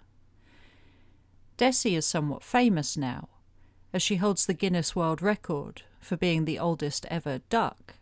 Desi 1.57 1.97
is 1.97 2.05
somewhat 2.05 2.43
famous 2.43 2.97
now, 2.97 3.29
as 3.93 4.03
she 4.03 4.17
holds 4.17 4.45
the 4.45 4.55
Guinness 4.55 4.97
World 4.97 5.23
Record 5.23 5.83
for 6.01 6.17
being 6.17 6.45
the 6.45 6.59
oldest 6.59 7.07
ever 7.07 7.39
duck, 7.49 7.95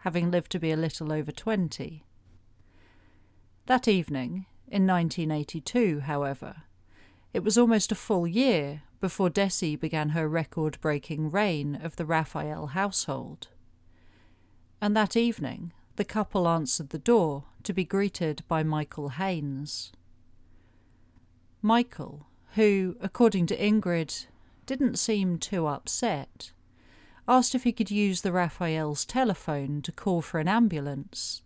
having 0.00 0.30
lived 0.30 0.50
to 0.52 0.58
be 0.58 0.70
a 0.70 0.76
little 0.76 1.12
over 1.12 1.32
20. 1.32 2.04
That 3.66 3.86
evening, 3.86 4.46
in 4.68 4.86
1982, 4.86 6.00
however, 6.00 6.62
it 7.32 7.44
was 7.44 7.58
almost 7.58 7.92
a 7.92 7.96
full 7.96 8.26
year 8.26 8.82
before 9.00 9.30
Desi 9.30 9.78
began 9.78 10.10
her 10.10 10.28
record 10.28 10.78
breaking 10.80 11.30
reign 11.30 11.78
of 11.82 11.96
the 11.96 12.04
Raphael 12.04 12.68
household. 12.68 13.48
And 14.80 14.96
that 14.96 15.16
evening, 15.16 15.72
the 15.96 16.04
couple 16.04 16.48
answered 16.48 16.90
the 16.90 16.98
door 16.98 17.44
to 17.62 17.72
be 17.72 17.84
greeted 17.84 18.42
by 18.48 18.62
Michael 18.62 19.10
Haines. 19.10 19.92
Michael, 21.62 22.26
who, 22.54 22.96
according 23.00 23.46
to 23.46 23.56
Ingrid, 23.56 24.26
didn't 24.66 24.98
seem 24.98 25.38
too 25.38 25.66
upset, 25.66 26.52
asked 27.30 27.54
if 27.54 27.64
he 27.64 27.72
could 27.72 27.90
use 27.90 28.20
the 28.20 28.32
Raphael's 28.32 29.06
telephone 29.06 29.80
to 29.80 29.92
call 29.92 30.20
for 30.20 30.38
an 30.38 30.48
ambulance 30.48 31.40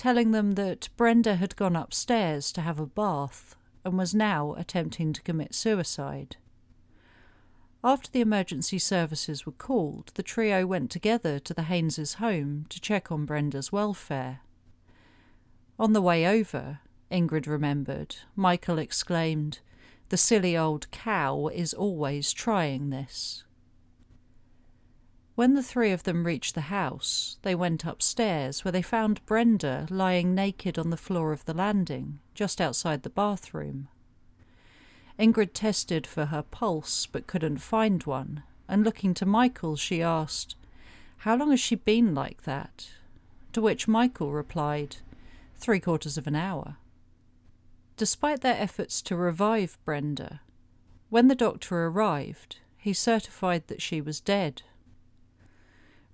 telling 0.00 0.30
them 0.30 0.52
that 0.52 0.88
Brenda 0.96 1.36
had 1.36 1.54
gone 1.56 1.76
upstairs 1.76 2.52
to 2.52 2.62
have 2.62 2.80
a 2.80 2.86
bath 2.86 3.54
and 3.84 3.98
was 3.98 4.14
now 4.14 4.54
attempting 4.54 5.12
to 5.12 5.20
commit 5.20 5.54
suicide. 5.54 6.36
After 7.84 8.10
the 8.10 8.22
emergency 8.22 8.78
services 8.78 9.44
were 9.44 9.52
called, 9.52 10.10
the 10.14 10.22
trio 10.22 10.66
went 10.66 10.90
together 10.90 11.38
to 11.40 11.52
the 11.52 11.64
Haineses' 11.64 12.14
home 12.14 12.64
to 12.70 12.80
check 12.80 13.12
on 13.12 13.26
Brenda's 13.26 13.70
welfare. 13.70 14.40
On 15.78 15.92
the 15.92 16.00
way 16.00 16.26
over, 16.26 16.80
Ingrid 17.12 17.46
remembered, 17.46 18.16
Michael 18.34 18.78
exclaimed, 18.78 19.58
The 20.08 20.16
silly 20.16 20.56
old 20.56 20.90
cow 20.90 21.48
is 21.48 21.74
always 21.74 22.32
trying 22.32 22.88
this. 22.88 23.44
When 25.40 25.54
the 25.54 25.62
three 25.62 25.90
of 25.90 26.02
them 26.02 26.24
reached 26.26 26.54
the 26.54 26.68
house, 26.68 27.38
they 27.40 27.54
went 27.54 27.86
upstairs, 27.86 28.62
where 28.62 28.72
they 28.72 28.82
found 28.82 29.24
Brenda 29.24 29.86
lying 29.88 30.34
naked 30.34 30.78
on 30.78 30.90
the 30.90 30.98
floor 30.98 31.32
of 31.32 31.46
the 31.46 31.54
landing, 31.54 32.18
just 32.34 32.60
outside 32.60 33.04
the 33.04 33.08
bathroom. 33.08 33.88
Ingrid 35.18 35.54
tested 35.54 36.06
for 36.06 36.26
her 36.26 36.42
pulse, 36.42 37.06
but 37.06 37.26
couldn't 37.26 37.56
find 37.56 38.04
one, 38.04 38.42
and 38.68 38.84
looking 38.84 39.14
to 39.14 39.24
Michael, 39.24 39.76
she 39.76 40.02
asked, 40.02 40.56
How 41.16 41.36
long 41.36 41.52
has 41.52 41.60
she 41.60 41.74
been 41.74 42.14
like 42.14 42.42
that? 42.42 42.90
To 43.54 43.62
which 43.62 43.88
Michael 43.88 44.32
replied, 44.32 44.98
Three 45.56 45.80
quarters 45.80 46.18
of 46.18 46.26
an 46.26 46.36
hour. 46.36 46.76
Despite 47.96 48.42
their 48.42 48.60
efforts 48.60 49.00
to 49.00 49.16
revive 49.16 49.78
Brenda, 49.86 50.42
when 51.08 51.28
the 51.28 51.34
doctor 51.34 51.86
arrived, 51.86 52.58
he 52.76 52.92
certified 52.92 53.68
that 53.68 53.80
she 53.80 54.02
was 54.02 54.20
dead 54.20 54.64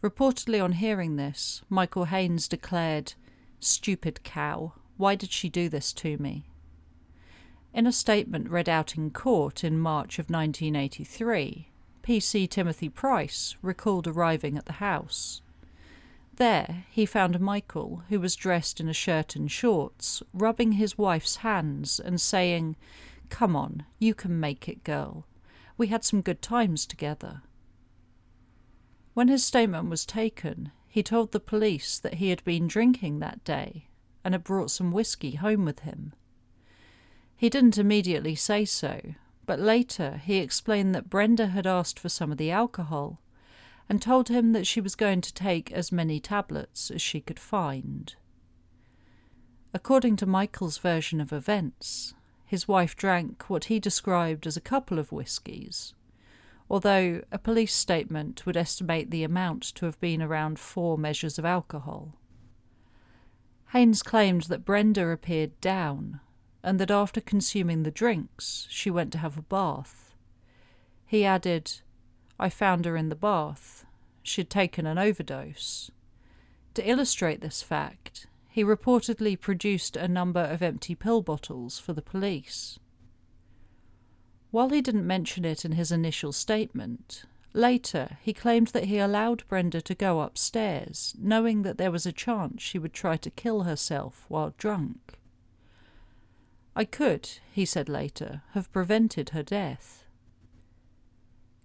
Reportedly, 0.06 0.62
on 0.62 0.70
hearing 0.70 1.16
this, 1.16 1.62
Michael 1.68 2.04
Haines 2.04 2.46
declared, 2.46 3.14
Stupid 3.58 4.22
cow, 4.22 4.74
why 4.96 5.16
did 5.16 5.32
she 5.32 5.48
do 5.48 5.68
this 5.68 5.92
to 5.94 6.16
me? 6.18 6.44
In 7.74 7.88
a 7.88 7.92
statement 7.92 8.48
read 8.48 8.68
out 8.68 8.96
in 8.96 9.10
court 9.10 9.64
in 9.64 9.80
March 9.80 10.20
of 10.20 10.30
1983, 10.30 11.72
PC 12.04 12.48
Timothy 12.48 12.88
Price 12.88 13.56
recalled 13.62 14.06
arriving 14.06 14.56
at 14.56 14.66
the 14.66 14.74
house. 14.74 15.40
There, 16.36 16.84
he 16.88 17.04
found 17.04 17.40
Michael, 17.40 18.04
who 18.08 18.20
was 18.20 18.36
dressed 18.36 18.78
in 18.78 18.88
a 18.88 18.92
shirt 18.92 19.34
and 19.34 19.50
shorts, 19.50 20.22
rubbing 20.32 20.72
his 20.72 20.96
wife's 20.96 21.36
hands 21.38 21.98
and 21.98 22.20
saying, 22.20 22.76
Come 23.28 23.56
on, 23.56 23.84
you 23.98 24.14
can 24.14 24.38
make 24.38 24.68
it, 24.68 24.84
girl. 24.84 25.26
We 25.76 25.88
had 25.88 26.04
some 26.04 26.20
good 26.20 26.42
times 26.42 26.86
together. 26.86 27.42
When 29.16 29.28
his 29.28 29.42
statement 29.42 29.88
was 29.88 30.04
taken, 30.04 30.72
he 30.86 31.02
told 31.02 31.32
the 31.32 31.40
police 31.40 31.98
that 31.98 32.16
he 32.16 32.28
had 32.28 32.44
been 32.44 32.68
drinking 32.68 33.20
that 33.20 33.42
day 33.44 33.88
and 34.22 34.34
had 34.34 34.44
brought 34.44 34.70
some 34.70 34.92
whiskey 34.92 35.36
home 35.36 35.64
with 35.64 35.78
him. 35.78 36.12
He 37.34 37.48
didn't 37.48 37.78
immediately 37.78 38.34
say 38.34 38.66
so, 38.66 39.14
but 39.46 39.58
later 39.58 40.20
he 40.22 40.36
explained 40.36 40.94
that 40.94 41.08
Brenda 41.08 41.46
had 41.46 41.66
asked 41.66 41.98
for 41.98 42.10
some 42.10 42.30
of 42.30 42.36
the 42.36 42.50
alcohol 42.50 43.22
and 43.88 44.02
told 44.02 44.28
him 44.28 44.52
that 44.52 44.66
she 44.66 44.82
was 44.82 44.94
going 44.94 45.22
to 45.22 45.32
take 45.32 45.72
as 45.72 45.90
many 45.90 46.20
tablets 46.20 46.90
as 46.90 47.00
she 47.00 47.22
could 47.22 47.40
find. 47.40 48.16
According 49.72 50.16
to 50.16 50.26
Michael's 50.26 50.76
version 50.76 51.22
of 51.22 51.32
events, 51.32 52.12
his 52.44 52.68
wife 52.68 52.94
drank 52.94 53.48
what 53.48 53.64
he 53.64 53.80
described 53.80 54.46
as 54.46 54.58
a 54.58 54.60
couple 54.60 54.98
of 54.98 55.10
whiskies, 55.10 55.94
although 56.68 57.22
a 57.30 57.38
police 57.38 57.74
statement 57.74 58.44
would 58.44 58.56
estimate 58.56 59.10
the 59.10 59.22
amount 59.22 59.62
to 59.62 59.84
have 59.86 60.00
been 60.00 60.22
around 60.22 60.58
four 60.58 60.98
measures 60.98 61.38
of 61.38 61.44
alcohol. 61.44 62.14
Haines 63.72 64.02
claimed 64.02 64.42
that 64.44 64.64
Brenda 64.64 65.08
appeared 65.08 65.60
down 65.60 66.20
and 66.62 66.80
that 66.80 66.90
after 66.90 67.20
consuming 67.20 67.82
the 67.82 67.90
drinks, 67.90 68.66
she 68.70 68.90
went 68.90 69.12
to 69.12 69.18
have 69.18 69.38
a 69.38 69.42
bath. 69.42 70.14
He 71.06 71.24
added, 71.24 71.80
I 72.38 72.48
found 72.48 72.84
her 72.84 72.96
in 72.96 73.08
the 73.08 73.14
bath. 73.14 73.84
She'd 74.22 74.50
taken 74.50 74.86
an 74.86 74.98
overdose. 74.98 75.90
To 76.74 76.88
illustrate 76.88 77.40
this 77.40 77.62
fact, 77.62 78.26
he 78.48 78.64
reportedly 78.64 79.40
produced 79.40 79.96
a 79.96 80.08
number 80.08 80.40
of 80.40 80.62
empty 80.62 80.94
pill 80.94 81.22
bottles 81.22 81.78
for 81.78 81.92
the 81.92 82.02
police. 82.02 82.78
While 84.50 84.70
he 84.70 84.80
didn't 84.80 85.06
mention 85.06 85.44
it 85.44 85.64
in 85.64 85.72
his 85.72 85.92
initial 85.92 86.32
statement, 86.32 87.24
later 87.52 88.18
he 88.22 88.32
claimed 88.32 88.68
that 88.68 88.84
he 88.84 88.98
allowed 88.98 89.46
Brenda 89.48 89.80
to 89.82 89.94
go 89.94 90.20
upstairs, 90.20 91.14
knowing 91.18 91.62
that 91.62 91.78
there 91.78 91.90
was 91.90 92.06
a 92.06 92.12
chance 92.12 92.62
she 92.62 92.78
would 92.78 92.92
try 92.92 93.16
to 93.16 93.30
kill 93.30 93.62
herself 93.62 94.24
while 94.28 94.54
drunk. 94.56 95.18
I 96.74 96.84
could, 96.84 97.28
he 97.52 97.64
said 97.64 97.88
later, 97.88 98.42
have 98.52 98.72
prevented 98.72 99.30
her 99.30 99.42
death. 99.42 100.04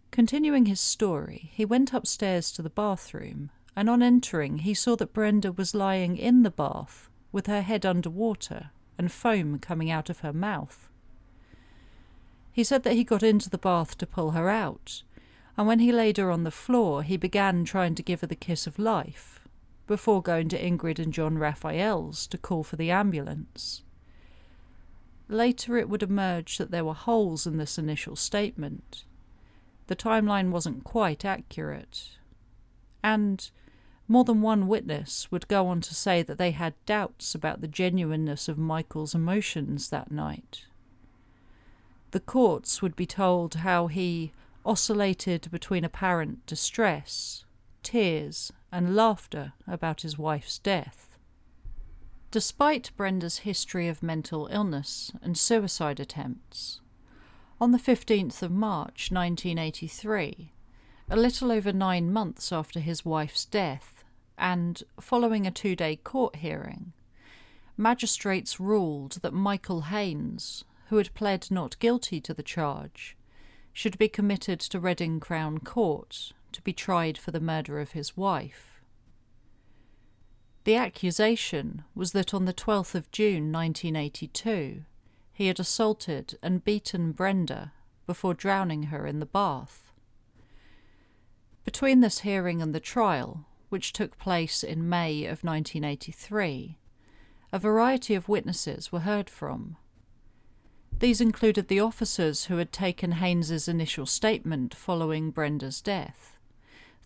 Continuing 0.09 0.65
his 0.65 0.79
story, 0.79 1.51
he 1.53 1.65
went 1.65 1.93
upstairs 1.93 2.51
to 2.53 2.61
the 2.61 2.69
bathroom, 2.69 3.49
and 3.75 3.89
on 3.89 4.01
entering, 4.01 4.59
he 4.59 4.73
saw 4.73 4.95
that 4.97 5.13
Brenda 5.13 5.51
was 5.51 5.75
lying 5.75 6.17
in 6.17 6.43
the 6.43 6.51
bath 6.51 7.09
with 7.31 7.47
her 7.47 7.61
head 7.61 7.85
under 7.85 8.09
water 8.09 8.71
and 8.97 9.11
foam 9.11 9.59
coming 9.59 9.89
out 9.89 10.09
of 10.09 10.19
her 10.19 10.33
mouth. 10.33 10.89
He 12.51 12.63
said 12.63 12.83
that 12.83 12.93
he 12.93 13.03
got 13.03 13.23
into 13.23 13.49
the 13.49 13.57
bath 13.57 13.97
to 13.97 14.07
pull 14.07 14.31
her 14.31 14.49
out, 14.49 15.03
and 15.57 15.67
when 15.67 15.79
he 15.79 15.91
laid 15.91 16.17
her 16.17 16.31
on 16.31 16.43
the 16.43 16.51
floor, 16.51 17.03
he 17.03 17.17
began 17.17 17.63
trying 17.63 17.95
to 17.95 18.03
give 18.03 18.21
her 18.21 18.27
the 18.27 18.35
kiss 18.35 18.67
of 18.67 18.79
life, 18.79 19.39
before 19.87 20.21
going 20.21 20.49
to 20.49 20.61
Ingrid 20.61 20.99
and 20.99 21.13
John 21.13 21.37
Raphael's 21.37 22.27
to 22.27 22.37
call 22.37 22.63
for 22.63 22.75
the 22.75 22.91
ambulance. 22.91 23.83
Later, 25.27 25.77
it 25.77 25.87
would 25.87 26.03
emerge 26.03 26.57
that 26.57 26.71
there 26.71 26.83
were 26.83 26.93
holes 26.93 27.47
in 27.47 27.57
this 27.57 27.77
initial 27.77 28.17
statement, 28.17 29.05
the 29.91 29.95
timeline 29.97 30.51
wasn't 30.51 30.85
quite 30.85 31.25
accurate. 31.25 32.11
And 33.03 33.51
more 34.07 34.23
than 34.23 34.41
one 34.41 34.67
witness 34.69 35.29
would 35.31 35.49
go 35.49 35.67
on 35.67 35.81
to 35.81 35.93
say 35.93 36.23
that 36.23 36.37
they 36.37 36.51
had 36.51 36.73
doubts 36.85 37.35
about 37.35 37.59
the 37.59 37.67
genuineness 37.67 38.47
of 38.47 38.57
Michael's 38.57 39.13
emotions 39.13 39.89
that 39.89 40.09
night. 40.09 40.65
The 42.11 42.19
courts 42.19 42.81
would 42.81 42.95
be 42.95 43.05
told 43.05 43.55
how 43.55 43.87
he 43.87 44.33
oscillated 44.65 45.49
between 45.49 45.85
apparent 45.85 46.45
distress, 46.45 47.45
tears, 47.83 48.51
and 48.71 48.95
laughter 48.95 49.53
about 49.65 50.01
his 50.01 50.17
wife's 50.17 50.59
death. 50.59 51.17
Despite 52.29 52.91
Brenda's 52.95 53.39
history 53.39 53.87
of 53.87 54.03
mental 54.03 54.47
illness 54.51 55.11
and 55.21 55.37
suicide 55.37 55.99
attempts, 55.99 56.81
on 57.59 57.71
the 57.71 57.77
15th 57.77 58.41
of 58.41 58.51
March 58.51 59.11
1983, 59.11 60.51
a 61.09 61.15
little 61.15 61.51
over 61.51 61.71
nine 61.71 62.11
months 62.11 62.51
after 62.51 62.79
his 62.79 63.05
wife's 63.05 63.45
death, 63.45 64.03
and 64.37 64.83
following 64.99 65.45
a 65.45 65.51
two 65.51 65.75
day 65.75 65.95
court 65.95 66.37
hearing, 66.37 66.93
magistrates 67.77 68.59
ruled 68.59 69.19
that 69.21 69.33
Michael 69.33 69.81
Haines, 69.81 70.63
who 70.91 70.97
had 70.97 71.13
pled 71.13 71.49
not 71.49 71.79
guilty 71.79 72.19
to 72.19 72.33
the 72.33 72.43
charge, 72.43 73.15
should 73.71 73.97
be 73.97 74.09
committed 74.09 74.59
to 74.59 74.77
Reading 74.77 75.21
Crown 75.21 75.57
Court 75.57 76.33
to 76.51 76.61
be 76.63 76.73
tried 76.73 77.17
for 77.17 77.31
the 77.31 77.39
murder 77.39 77.79
of 77.79 77.93
his 77.93 78.17
wife. 78.17 78.81
The 80.65 80.75
accusation 80.75 81.85
was 81.95 82.11
that 82.11 82.33
on 82.33 82.43
the 82.43 82.53
12th 82.53 82.93
of 82.93 83.09
June 83.09 83.53
1982, 83.53 84.81
he 85.31 85.47
had 85.47 85.61
assaulted 85.61 86.37
and 86.43 86.65
beaten 86.65 87.13
Brenda 87.13 87.71
before 88.05 88.33
drowning 88.33 88.83
her 88.83 89.07
in 89.07 89.21
the 89.21 89.25
bath. 89.25 89.93
Between 91.63 92.01
this 92.01 92.19
hearing 92.19 92.61
and 92.61 92.75
the 92.75 92.81
trial, 92.81 93.45
which 93.69 93.93
took 93.93 94.17
place 94.17 94.61
in 94.61 94.89
May 94.89 95.23
of 95.23 95.45
1983, 95.45 96.77
a 97.53 97.59
variety 97.59 98.13
of 98.13 98.27
witnesses 98.27 98.91
were 98.91 98.99
heard 98.99 99.29
from. 99.29 99.77
These 101.01 101.19
included 101.19 101.67
the 101.67 101.79
officers 101.79 102.45
who 102.45 102.57
had 102.57 102.71
taken 102.71 103.13
Haines's 103.13 103.67
initial 103.67 104.05
statement 104.05 104.75
following 104.75 105.31
Brenda's 105.31 105.81
death, 105.81 106.37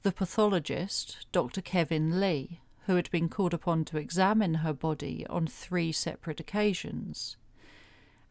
the 0.03 0.11
pathologist, 0.11 1.25
Dr. 1.31 1.61
Kevin 1.61 2.19
Lee, 2.19 2.59
who 2.87 2.97
had 2.97 3.09
been 3.09 3.29
called 3.29 3.53
upon 3.53 3.85
to 3.85 3.97
examine 3.97 4.55
her 4.55 4.73
body 4.73 5.25
on 5.29 5.47
three 5.47 5.93
separate 5.93 6.41
occasions, 6.41 7.37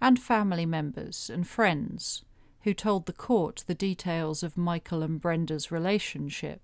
and 0.02 0.20
family 0.20 0.66
members 0.66 1.30
and 1.30 1.48
friends 1.48 2.26
who 2.64 2.74
told 2.74 3.06
the 3.06 3.14
court 3.14 3.64
the 3.66 3.74
details 3.74 4.42
of 4.42 4.58
Michael 4.58 5.02
and 5.02 5.18
Brenda's 5.18 5.72
relationship 5.72 6.60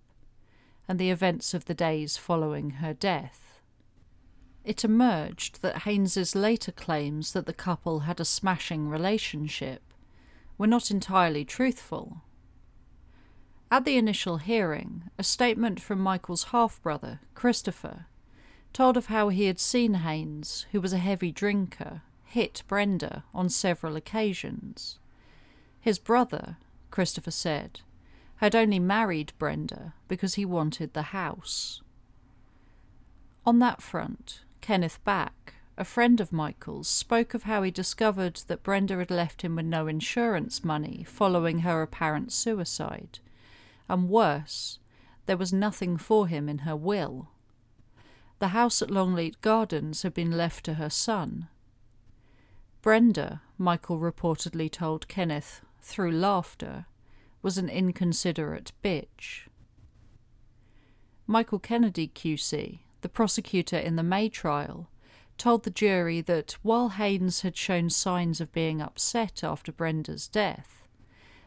and 0.87 0.99
the 0.99 1.11
events 1.11 1.55
of 1.55 1.65
the 1.65 1.75
days 1.75 2.19
following 2.19 2.69
her 2.83 2.93
death. 2.93 3.60
It 4.65 4.85
emerged 4.85 5.63
that 5.63 5.83
Haines's 5.83 6.35
later 6.35 6.73
claims 6.73 7.33
that 7.33 7.47
the 7.47 7.53
couple 7.53 8.01
had 8.01 8.21
a 8.21 8.25
smashing 8.25 8.89
relationship 8.89 9.83
were 10.59 10.67
not 10.67 10.91
entirely 10.91 11.45
truthful. 11.45 12.23
At 13.71 13.85
the 13.85 13.97
initial 13.97 14.37
hearing, 14.39 15.05
a 15.19 15.23
statement 15.23 15.81
from 15.81 16.01
Michael's 16.01 16.45
half 16.45 16.83
brother, 16.83 17.21
Christopher, 17.35 18.07
told 18.73 18.97
of 18.97 19.07
how 19.07 19.29
he 19.29 19.47
had 19.47 19.59
seen 19.59 19.95
Haines, 19.95 20.67
who 20.73 20.81
was 20.81 20.93
a 20.93 20.99
heavy 20.99 21.33
drinker, 21.33 22.03
hit 22.25 22.63
Brenda 22.69 23.25
on 23.35 23.49
several 23.49 23.97
occasions. 23.97 24.99
His 25.81 25.99
brother, 25.99 26.59
Christopher 26.91 27.31
said, 27.31 27.81
had 28.37 28.55
only 28.55 28.79
married 28.79 29.33
Brenda 29.39 29.95
because 30.09 30.35
he 30.35 30.45
wanted 30.45 30.93
the 30.93 31.11
house. 31.15 31.81
On 33.47 33.59
that 33.61 33.81
front, 33.81 34.41
Kenneth 34.61 35.03
Back, 35.05 35.55
a 35.77 35.85
friend 35.85 36.21
of 36.21 36.33
Michael's, 36.33 36.89
spoke 36.89 37.35
of 37.35 37.45
how 37.45 37.63
he 37.63 37.71
discovered 37.71 38.43
that 38.47 38.63
Brenda 38.63 38.99
had 38.99 39.11
left 39.11 39.43
him 39.43 39.57
with 39.57 39.67
no 39.67 39.87
insurance 39.87 40.65
money 40.65 41.05
following 41.07 41.61
her 41.61 41.83
apparent 41.83 42.33
suicide, 42.33 43.19
and 43.89 44.09
worse, 44.09 44.79
there 45.27 45.37
was 45.37 45.53
nothing 45.53 45.97
for 45.97 46.27
him 46.27 46.49
in 46.49 46.59
her 46.59 46.77
will. 46.77 47.29
The 48.39 48.49
house 48.49 48.83
at 48.83 48.91
Longleat 48.91 49.41
Gardens 49.41 50.03
had 50.03 50.15
been 50.15 50.31
left 50.31 50.65
to 50.65 50.75
her 50.75 50.91
son, 50.91 51.49
Brenda, 52.83 53.43
Michael 53.59 53.99
reportedly 53.99 54.71
told 54.71 55.07
Kenneth 55.07 55.61
through 55.83 56.13
laughter, 56.13 56.87
was 57.43 57.59
an 57.59 57.69
inconsiderate 57.69 58.73
bitch. 58.83 59.49
Michael 61.27 61.59
Kennedy 61.59 62.09
QC, 62.09 62.81
the 63.01 63.09
prosecutor 63.09 63.79
in 63.79 63.97
the 63.97 64.03
May 64.03 64.29
trial, 64.29 64.89
told 65.39 65.65
the 65.65 65.71
jury 65.71 66.21
that 66.21 66.57
while 66.63 66.91
Haines 66.91 67.41
had 67.41 67.57
shown 67.57 67.89
signs 67.91 68.41
of 68.41 68.53
being 68.53 68.83
upset 68.83 69.43
after 69.43 69.73
Brenda's 69.73 70.29
death, 70.29 70.87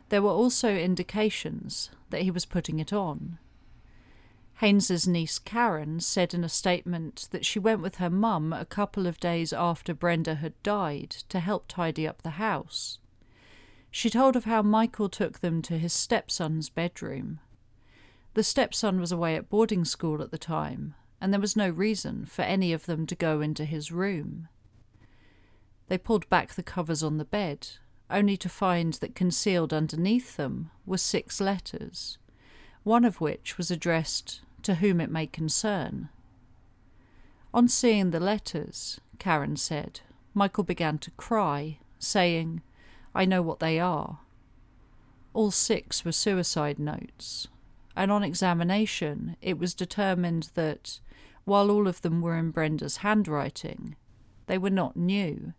there 0.09 0.21
were 0.21 0.31
also 0.31 0.75
indications 0.75 1.89
that 2.09 2.23
he 2.23 2.31
was 2.31 2.45
putting 2.45 2.79
it 2.79 2.91
on. 2.91 3.37
Haines's 4.55 5.07
niece 5.07 5.39
Karen 5.39 5.99
said 5.99 6.33
in 6.33 6.43
a 6.43 6.49
statement 6.49 7.27
that 7.31 7.45
she 7.45 7.59
went 7.59 7.81
with 7.81 7.95
her 7.95 8.09
mum 8.09 8.53
a 8.53 8.65
couple 8.65 9.07
of 9.07 9.19
days 9.19 9.51
after 9.51 9.93
Brenda 9.93 10.35
had 10.35 10.53
died 10.63 11.09
to 11.29 11.39
help 11.39 11.65
tidy 11.67 12.07
up 12.07 12.21
the 12.21 12.31
house. 12.31 12.99
She 13.91 14.09
told 14.09 14.35
of 14.35 14.45
how 14.45 14.61
Michael 14.61 15.09
took 15.09 15.39
them 15.39 15.61
to 15.63 15.77
his 15.77 15.93
stepson's 15.93 16.69
bedroom. 16.69 17.39
The 18.35 18.43
stepson 18.43 18.99
was 18.99 19.11
away 19.11 19.35
at 19.35 19.49
boarding 19.49 19.85
school 19.85 20.21
at 20.21 20.31
the 20.31 20.37
time, 20.37 20.95
and 21.23 21.33
there 21.33 21.39
was 21.39 21.55
no 21.55 21.69
reason 21.69 22.27
for 22.27 22.43
any 22.43 22.71
of 22.71 22.85
them 22.85 23.07
to 23.07 23.15
go 23.15 23.41
into 23.41 23.65
his 23.65 23.91
room. 23.91 24.49
They 25.87 25.97
pulled 25.97 26.29
back 26.29 26.53
the 26.53 26.61
covers 26.61 27.01
on 27.01 27.17
the 27.17 27.25
bed, 27.25 27.69
only 28.11 28.37
to 28.37 28.49
find 28.49 28.93
that 28.95 29.15
concealed 29.15 29.73
underneath 29.73 30.37
them 30.37 30.69
were 30.85 30.99
six 30.99 31.41
letters 31.41 32.19
one 32.83 33.05
of 33.05 33.21
which 33.21 33.57
was 33.57 33.71
addressed 33.71 34.41
to 34.61 34.75
whom 34.75 34.99
it 34.99 35.09
may 35.09 35.25
concern. 35.25 36.09
On 37.53 37.67
seeing 37.67 38.11
the 38.11 38.19
letters, 38.19 38.99
Karen 39.19 39.55
said, 39.55 40.01
Michael 40.33 40.63
began 40.63 40.97
to 40.99 41.11
cry, 41.11 41.79
saying, 41.99 42.61
I 43.15 43.25
know 43.25 43.41
what 43.41 43.59
they 43.59 43.79
are. 43.79 44.19
All 45.33 45.51
six 45.51 46.03
were 46.03 46.11
suicide 46.11 46.79
notes, 46.79 47.47
and 47.95 48.11
on 48.11 48.23
examination 48.23 49.37
it 49.41 49.57
was 49.57 49.73
determined 49.73 50.49
that, 50.55 50.99
while 51.45 51.69
all 51.69 51.87
of 51.87 52.01
them 52.01 52.21
were 52.21 52.37
in 52.37 52.51
Brenda's 52.51 52.97
handwriting, 52.97 53.95
They 54.47 54.57
were 54.57 54.69
not 54.69 54.97
new, 54.97 55.53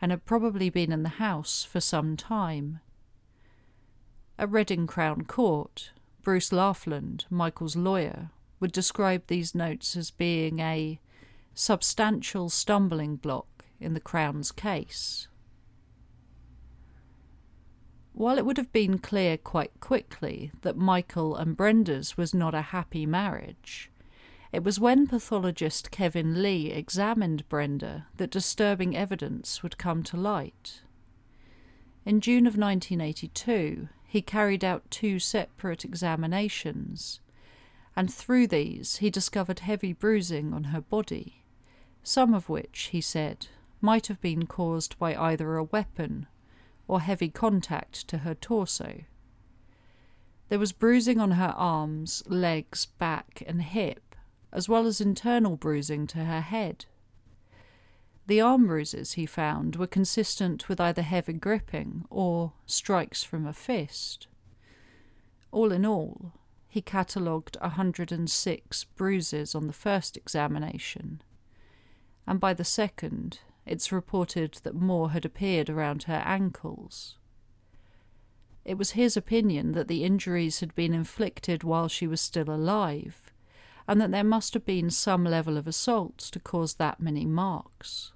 and 0.00 0.10
had 0.10 0.24
probably 0.24 0.70
been 0.70 0.92
in 0.92 1.02
the 1.02 1.20
house 1.20 1.64
for 1.64 1.80
some 1.80 2.16
time. 2.16 2.80
At 4.38 4.50
Reading 4.50 4.86
Crown 4.86 5.24
Court, 5.24 5.92
Bruce 6.22 6.50
Laughland, 6.50 7.26
Michael's 7.30 7.76
lawyer, 7.76 8.30
would 8.58 8.72
describe 8.72 9.26
these 9.26 9.54
notes 9.54 9.96
as 9.96 10.10
being 10.10 10.58
a 10.58 10.98
substantial 11.54 12.48
stumbling 12.48 13.16
block 13.16 13.66
in 13.78 13.94
the 13.94 14.00
Crown's 14.00 14.50
case. 14.50 15.28
While 18.12 18.38
it 18.38 18.46
would 18.46 18.56
have 18.56 18.72
been 18.72 18.98
clear 18.98 19.36
quite 19.36 19.80
quickly 19.80 20.52
that 20.62 20.76
Michael 20.76 21.36
and 21.36 21.56
Brenda's 21.56 22.16
was 22.16 22.32
not 22.32 22.54
a 22.54 22.62
happy 22.62 23.06
marriage, 23.06 23.90
it 24.54 24.62
was 24.62 24.78
when 24.78 25.08
pathologist 25.08 25.90
Kevin 25.90 26.40
Lee 26.40 26.70
examined 26.70 27.48
Brenda 27.48 28.06
that 28.18 28.30
disturbing 28.30 28.96
evidence 28.96 29.64
would 29.64 29.78
come 29.78 30.04
to 30.04 30.16
light. 30.16 30.82
In 32.06 32.20
June 32.20 32.46
of 32.46 32.56
1982, 32.56 33.88
he 34.06 34.22
carried 34.22 34.64
out 34.64 34.88
two 34.92 35.18
separate 35.18 35.84
examinations, 35.84 37.18
and 37.96 38.14
through 38.14 38.46
these 38.46 38.98
he 38.98 39.10
discovered 39.10 39.58
heavy 39.58 39.92
bruising 39.92 40.54
on 40.54 40.64
her 40.64 40.80
body, 40.80 41.44
some 42.04 42.32
of 42.32 42.48
which, 42.48 42.90
he 42.92 43.00
said, 43.00 43.48
might 43.80 44.06
have 44.06 44.20
been 44.20 44.46
caused 44.46 44.96
by 45.00 45.16
either 45.16 45.56
a 45.56 45.64
weapon 45.64 46.28
or 46.86 47.00
heavy 47.00 47.28
contact 47.28 48.06
to 48.06 48.18
her 48.18 48.36
torso. 48.36 49.00
There 50.48 50.60
was 50.60 50.70
bruising 50.70 51.18
on 51.18 51.32
her 51.32 51.52
arms, 51.56 52.22
legs, 52.28 52.86
back, 52.86 53.42
and 53.48 53.60
hip, 53.62 54.03
as 54.54 54.68
well 54.68 54.86
as 54.86 55.00
internal 55.00 55.56
bruising 55.56 56.06
to 56.06 56.18
her 56.24 56.40
head. 56.40 56.86
The 58.26 58.40
arm 58.40 58.68
bruises, 58.68 59.12
he 59.14 59.26
found, 59.26 59.76
were 59.76 59.86
consistent 59.86 60.68
with 60.68 60.80
either 60.80 61.02
heavy 61.02 61.34
gripping 61.34 62.04
or 62.08 62.52
strikes 62.64 63.22
from 63.22 63.46
a 63.46 63.52
fist. 63.52 64.28
All 65.50 65.72
in 65.72 65.84
all, 65.84 66.32
he 66.68 66.80
catalogued 66.80 67.58
106 67.60 68.84
bruises 68.96 69.54
on 69.54 69.66
the 69.66 69.72
first 69.72 70.16
examination, 70.16 71.22
and 72.26 72.40
by 72.40 72.54
the 72.54 72.64
second, 72.64 73.40
it's 73.66 73.92
reported 73.92 74.58
that 74.62 74.74
more 74.74 75.10
had 75.10 75.24
appeared 75.24 75.68
around 75.68 76.04
her 76.04 76.22
ankles. 76.24 77.18
It 78.64 78.78
was 78.78 78.92
his 78.92 79.16
opinion 79.16 79.72
that 79.72 79.88
the 79.88 80.04
injuries 80.04 80.60
had 80.60 80.74
been 80.74 80.94
inflicted 80.94 81.62
while 81.62 81.88
she 81.88 82.06
was 82.06 82.20
still 82.20 82.48
alive, 82.48 83.33
and 83.86 84.00
that 84.00 84.10
there 84.10 84.24
must 84.24 84.54
have 84.54 84.64
been 84.64 84.90
some 84.90 85.24
level 85.24 85.56
of 85.56 85.66
assaults 85.66 86.30
to 86.30 86.40
cause 86.40 86.74
that 86.74 87.00
many 87.00 87.26
marks. 87.26 88.12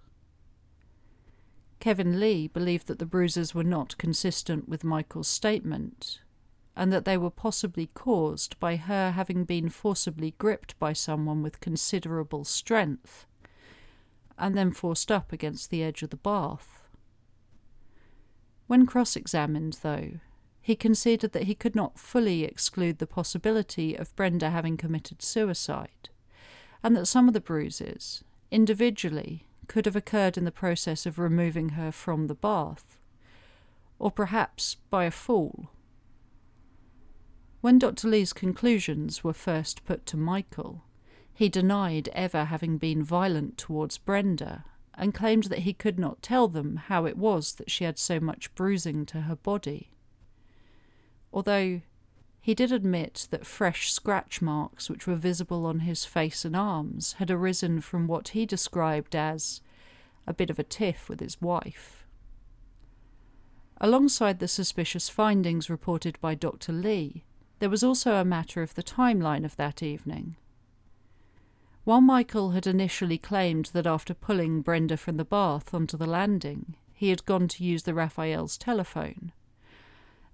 Kevin 1.81 2.19
Lee 2.19 2.49
believed 2.49 2.87
that 2.87 2.99
the 2.99 3.07
bruises 3.07 3.55
were 3.55 3.65
not 3.65 3.99
consistent 3.99 4.69
with 4.69 4.83
Michael's 4.83 5.29
statement, 5.29 6.21
and 6.75 6.93
that 6.93 7.05
they 7.05 7.17
were 7.17 7.31
possibly 7.31 7.87
caused 7.87 8.59
by 8.59 8.77
her 8.77 9.13
having 9.13 9.45
been 9.45 9.69
forcibly 9.69 10.35
gripped 10.39 10.79
by 10.79 10.93
someone 10.93 11.43
with 11.43 11.61
considerable 11.61 12.45
strength 12.45 13.27
and 14.39 14.57
then 14.57 14.71
forced 14.71 15.11
up 15.11 15.33
against 15.33 15.71
the 15.71 15.83
edge 15.83 16.03
of 16.03 16.11
the 16.11 16.17
bath. 16.17 16.85
When 18.69 18.87
cross 18.87 19.17
examined, 19.17 19.79
though, 19.83 20.21
he 20.69 20.77
conceded 20.77 21.33
that 21.33 21.45
he 21.45 21.55
could 21.55 21.75
not 21.75 21.99
fully 21.99 22.45
exclude 22.45 22.99
the 22.99 23.07
possibility 23.07 23.95
of 23.95 24.15
Brenda 24.15 24.51
having 24.51 24.77
committed 24.77 25.23
suicide, 25.23 26.11
and 26.83 26.95
that 26.95 27.07
some 27.07 27.27
of 27.27 27.33
the 27.33 27.41
bruises, 27.41 28.23
individually, 28.51 29.47
could 29.67 29.87
have 29.87 29.97
occurred 29.97 30.37
in 30.37 30.45
the 30.45 30.53
process 30.53 31.07
of 31.07 31.19
removing 31.19 31.71
her 31.71 31.91
from 31.91 32.27
the 32.27 32.35
bath, 32.35 32.99
or 33.99 34.11
perhaps 34.11 34.77
by 34.91 35.07
a 35.07 35.11
fall. 35.11 35.71
When 37.63 37.79
Dr. 37.79 38.07
Lee's 38.07 38.35
conclusions 38.35 39.25
were 39.25 39.33
first 39.33 39.87
put 39.87 40.05
to 40.05 40.19
Michael, 40.19 40.85
he 41.33 41.49
denied 41.49 42.11
ever 42.13 42.45
having 42.45 42.77
been 42.77 43.03
violent 43.03 43.57
towards 43.57 43.97
Brenda 43.97 44.67
and 44.93 45.15
claimed 45.15 45.45
that 45.45 45.61
he 45.61 45.73
could 45.73 45.99
not 45.99 46.21
tell 46.21 46.47
them 46.47 46.77
how 46.77 47.07
it 47.07 47.17
was 47.17 47.55
that 47.55 47.71
she 47.71 47.85
had 47.85 47.99
so 47.99 48.21
much 48.21 48.55
bruising 48.55 49.07
to 49.07 49.23
her 49.23 49.37
body. 49.37 49.93
Although 51.33 51.83
he 52.41 52.55
did 52.55 52.73
admit 52.73 53.29
that 53.31 53.47
fresh 53.47 53.93
scratch 53.93 54.41
marks 54.41 54.89
which 54.89 55.07
were 55.07 55.17
visible 55.17 55.67
on 55.67 55.81
his 55.81 56.05
face 56.05 56.45
and 56.45 56.57
arms 56.57 57.15
had 57.15 57.31
arisen 57.31 57.81
from 57.81 58.07
what 58.07 58.29
he 58.29 58.47
described 58.47 59.15
as 59.15 59.61
a 60.27 60.33
bit 60.33 60.51
of 60.51 60.59
a 60.59 60.65
tiff 60.65 61.09
with 61.09 61.21
his 61.21 61.41
wife. 61.41 62.07
Alongside 63.81 64.39
the 64.39 64.49
suspicious 64.49 65.09
findings 65.09 65.71
reported 65.71 66.19
by 66.21 66.35
Dr. 66.35 66.73
Lee, 66.73 67.25
there 67.59 67.71
was 67.71 67.85
also 67.85 68.17
a 68.17 68.25
matter 68.25 68.63
of 68.63 68.75
the 68.75 68.83
timeline 68.83 69.45
of 69.45 69.57
that 69.57 69.83
evening. 69.83 70.37
While 71.85 72.01
Michael 72.01 72.51
had 72.51 72.67
initially 72.67 73.19
claimed 73.19 73.67
that 73.73 73.87
after 73.87 74.15
pulling 74.15 74.63
Brenda 74.63 74.97
from 74.97 75.17
the 75.17 75.25
bath 75.25 75.73
onto 75.73 75.97
the 75.97 76.07
landing, 76.07 76.77
he 76.93 77.11
had 77.11 77.25
gone 77.25 77.49
to 77.49 77.65
use 77.65 77.85
the 77.85 77.95
Raphael's 77.95 78.59
telephone, 78.59 79.33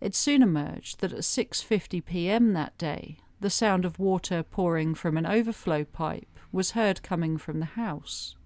it 0.01 0.15
soon 0.15 0.43
emerged 0.43 1.01
that 1.01 1.13
at 1.13 1.21
6:50 1.21 2.05
p.m. 2.05 2.53
that 2.53 2.77
day, 2.79 3.19
the 3.41 3.51
sound 3.51 3.85
of 3.85 3.99
water 3.99 4.43
pouring 4.43 4.95
from 4.95 5.17
an 5.17 5.27
overflow 5.27 5.85
pipe 5.85 6.39
was 6.53 6.73
heard 6.73 7.03
coming 7.03 7.37
from 7.37 7.61
the 7.61 7.75
house. 7.77 8.37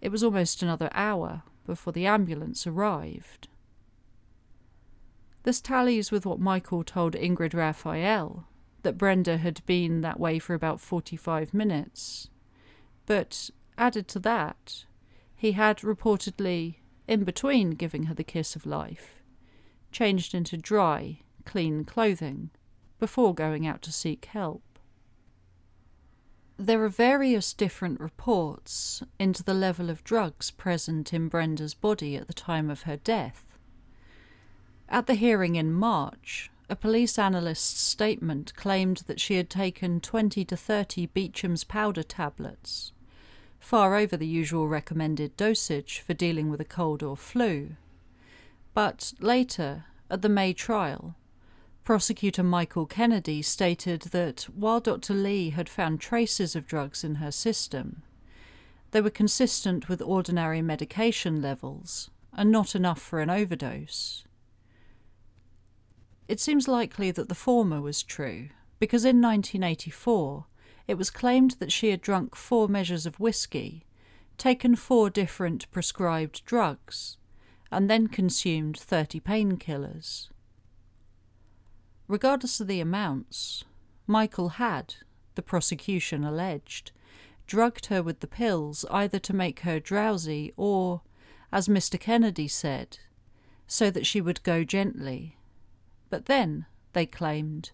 It 0.00 0.10
was 0.10 0.22
almost 0.22 0.62
another 0.62 0.90
hour 0.92 1.42
before 1.64 1.92
the 1.92 2.06
ambulance 2.06 2.66
arrived. 2.66 3.48
This 5.42 5.60
tallies 5.60 6.10
with 6.10 6.26
what 6.26 6.40
Michael 6.40 6.84
told 6.84 7.14
Ingrid 7.14 7.54
Raphael 7.54 8.46
that 8.82 8.98
Brenda 8.98 9.36
had 9.38 9.64
been 9.66 10.00
that 10.02 10.20
way 10.20 10.38
for 10.38 10.54
about 10.54 10.80
45 10.80 11.52
minutes. 11.52 12.28
But 13.06 13.50
added 13.78 14.08
to 14.08 14.18
that, 14.20 14.84
he 15.34 15.52
had 15.52 15.78
reportedly, 15.78 16.76
in 17.08 17.24
between 17.24 17.70
giving 17.70 18.04
her 18.04 18.14
the 18.14 18.24
kiss 18.24 18.54
of 18.56 18.66
life, 18.66 19.15
changed 19.92 20.34
into 20.34 20.56
dry, 20.56 21.20
clean 21.44 21.84
clothing 21.84 22.50
before 22.98 23.34
going 23.34 23.66
out 23.66 23.82
to 23.82 23.92
seek 23.92 24.26
help. 24.26 24.62
There 26.58 26.82
are 26.84 26.88
various 26.88 27.52
different 27.52 28.00
reports 28.00 29.02
into 29.18 29.42
the 29.42 29.54
level 29.54 29.90
of 29.90 30.02
drugs 30.02 30.50
present 30.50 31.12
in 31.12 31.28
Brenda's 31.28 31.74
body 31.74 32.16
at 32.16 32.28
the 32.28 32.32
time 32.32 32.70
of 32.70 32.82
her 32.82 32.96
death. 32.96 33.58
At 34.88 35.06
the 35.06 35.14
hearing 35.14 35.56
in 35.56 35.72
March, 35.72 36.50
a 36.70 36.76
police 36.76 37.18
analyst's 37.18 37.80
statement 37.80 38.54
claimed 38.56 39.02
that 39.06 39.20
she 39.20 39.34
had 39.34 39.50
taken 39.50 40.00
20 40.00 40.44
to 40.46 40.56
30 40.56 41.06
Beecham's 41.06 41.62
powder 41.62 42.02
tablets, 42.02 42.92
far 43.58 43.94
over 43.94 44.16
the 44.16 44.26
usual 44.26 44.66
recommended 44.66 45.36
dosage 45.36 46.00
for 46.00 46.14
dealing 46.14 46.48
with 46.48 46.60
a 46.60 46.64
cold 46.64 47.02
or 47.02 47.16
flu. 47.16 47.76
But 48.76 49.14
later, 49.20 49.86
at 50.10 50.20
the 50.20 50.28
May 50.28 50.52
trial, 50.52 51.14
prosecutor 51.82 52.42
Michael 52.42 52.84
Kennedy 52.84 53.40
stated 53.40 54.02
that 54.12 54.42
while 54.54 54.80
Dr. 54.80 55.14
Lee 55.14 55.48
had 55.48 55.66
found 55.66 55.98
traces 55.98 56.54
of 56.54 56.66
drugs 56.66 57.02
in 57.02 57.14
her 57.14 57.30
system, 57.30 58.02
they 58.90 59.00
were 59.00 59.08
consistent 59.08 59.88
with 59.88 60.02
ordinary 60.02 60.60
medication 60.60 61.40
levels 61.40 62.10
and 62.34 62.50
not 62.52 62.74
enough 62.74 63.00
for 63.00 63.20
an 63.20 63.30
overdose. 63.30 64.24
It 66.28 66.38
seems 66.38 66.68
likely 66.68 67.10
that 67.10 67.30
the 67.30 67.34
former 67.34 67.80
was 67.80 68.02
true, 68.02 68.50
because 68.78 69.06
in 69.06 69.22
1984 69.22 70.44
it 70.86 70.98
was 70.98 71.08
claimed 71.08 71.52
that 71.52 71.72
she 71.72 71.88
had 71.88 72.02
drunk 72.02 72.36
four 72.36 72.68
measures 72.68 73.06
of 73.06 73.18
whisky, 73.18 73.86
taken 74.36 74.76
four 74.76 75.08
different 75.08 75.70
prescribed 75.70 76.44
drugs, 76.44 77.16
and 77.70 77.90
then 77.90 78.06
consumed 78.06 78.78
30 78.78 79.20
painkillers. 79.20 80.28
Regardless 82.08 82.60
of 82.60 82.66
the 82.66 82.80
amounts, 82.80 83.64
Michael 84.06 84.50
had, 84.50 84.96
the 85.34 85.42
prosecution 85.42 86.24
alleged, 86.24 86.92
drugged 87.46 87.86
her 87.86 88.02
with 88.02 88.20
the 88.20 88.26
pills 88.26 88.84
either 88.90 89.18
to 89.18 89.34
make 89.34 89.60
her 89.60 89.80
drowsy 89.80 90.52
or, 90.56 91.02
as 91.52 91.68
Mr. 91.68 91.98
Kennedy 91.98 92.48
said, 92.48 92.98
so 93.66 93.90
that 93.90 94.06
she 94.06 94.20
would 94.20 94.42
go 94.42 94.62
gently 94.62 95.36
but 96.08 96.26
then, 96.26 96.66
they 96.92 97.06
claimed, 97.06 97.72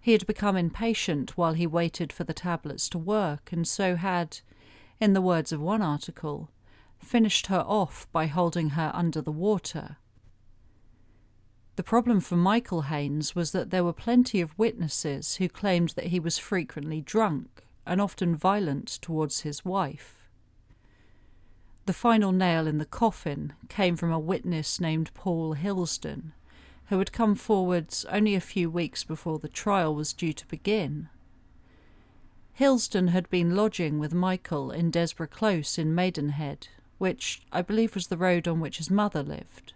he 0.00 0.12
had 0.12 0.26
become 0.26 0.56
impatient 0.56 1.36
while 1.36 1.52
he 1.52 1.66
waited 1.66 2.12
for 2.12 2.24
the 2.24 2.34
tablets 2.34 2.88
to 2.90 2.98
work, 2.98 3.52
and 3.52 3.66
so 3.66 3.96
had, 3.96 4.40
in 5.00 5.12
the 5.12 5.20
words 5.20 5.52
of 5.52 5.60
one 5.60 5.82
article, 5.82 6.50
finished 7.04 7.48
her 7.48 7.64
off 7.66 8.06
by 8.12 8.26
holding 8.26 8.70
her 8.70 8.90
under 8.94 9.20
the 9.20 9.32
water. 9.32 9.96
The 11.76 11.82
problem 11.82 12.20
for 12.20 12.36
Michael 12.36 12.82
Haines 12.82 13.34
was 13.34 13.52
that 13.52 13.70
there 13.70 13.84
were 13.84 13.92
plenty 13.92 14.40
of 14.40 14.58
witnesses 14.58 15.36
who 15.36 15.48
claimed 15.48 15.90
that 15.90 16.06
he 16.06 16.20
was 16.20 16.38
frequently 16.38 17.00
drunk 17.00 17.66
and 17.86 18.00
often 18.00 18.36
violent 18.36 18.86
towards 19.00 19.40
his 19.40 19.64
wife. 19.64 20.28
The 21.86 21.92
final 21.92 22.30
nail 22.30 22.66
in 22.66 22.78
the 22.78 22.84
coffin 22.84 23.54
came 23.68 23.96
from 23.96 24.12
a 24.12 24.18
witness 24.18 24.80
named 24.80 25.12
Paul 25.14 25.54
Hilsden, 25.54 26.32
who 26.86 26.98
had 26.98 27.10
come 27.10 27.34
forwards 27.34 28.04
only 28.10 28.34
a 28.34 28.40
few 28.40 28.70
weeks 28.70 29.02
before 29.02 29.38
the 29.38 29.48
trial 29.48 29.94
was 29.94 30.12
due 30.12 30.32
to 30.34 30.46
begin. 30.46 31.08
Hilsden 32.52 33.08
had 33.08 33.28
been 33.30 33.56
lodging 33.56 33.98
with 33.98 34.12
Michael 34.12 34.70
in 34.70 34.90
Desborough 34.90 35.26
Close 35.26 35.78
in 35.78 35.94
Maidenhead, 35.94 36.68
which 37.02 37.42
I 37.50 37.62
believe 37.62 37.96
was 37.96 38.06
the 38.06 38.16
road 38.16 38.46
on 38.46 38.60
which 38.60 38.78
his 38.78 38.88
mother 38.88 39.24
lived. 39.24 39.72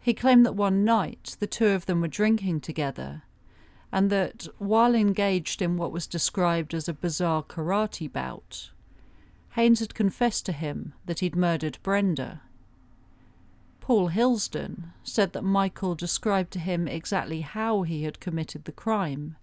He 0.00 0.14
claimed 0.14 0.46
that 0.46 0.52
one 0.54 0.84
night 0.84 1.36
the 1.40 1.48
two 1.48 1.66
of 1.66 1.86
them 1.86 2.00
were 2.00 2.06
drinking 2.06 2.60
together, 2.60 3.24
and 3.90 4.08
that 4.08 4.46
while 4.58 4.94
engaged 4.94 5.60
in 5.60 5.76
what 5.76 5.90
was 5.90 6.06
described 6.06 6.74
as 6.74 6.88
a 6.88 6.92
bizarre 6.94 7.42
karate 7.42 8.06
bout, 8.06 8.70
Haines 9.56 9.80
had 9.80 9.96
confessed 9.96 10.46
to 10.46 10.52
him 10.52 10.92
that 11.06 11.18
he'd 11.18 11.34
murdered 11.34 11.78
Brenda. 11.82 12.42
Paul 13.80 14.10
Hilsden 14.10 14.92
said 15.02 15.32
that 15.32 15.42
Michael 15.42 15.96
described 15.96 16.52
to 16.52 16.60
him 16.60 16.86
exactly 16.86 17.40
how 17.40 17.82
he 17.82 18.04
had 18.04 18.20
committed 18.20 18.64
the 18.64 18.70
crime, 18.70 19.34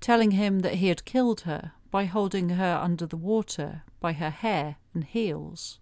telling 0.00 0.30
him 0.30 0.60
that 0.60 0.76
he 0.76 0.88
had 0.88 1.04
killed 1.04 1.42
her 1.42 1.72
by 1.96 2.04
holding 2.04 2.50
her 2.50 2.78
under 2.82 3.06
the 3.06 3.16
water 3.16 3.82
by 4.00 4.12
her 4.12 4.28
hair 4.28 4.76
and 4.92 5.02
heels. 5.02 5.78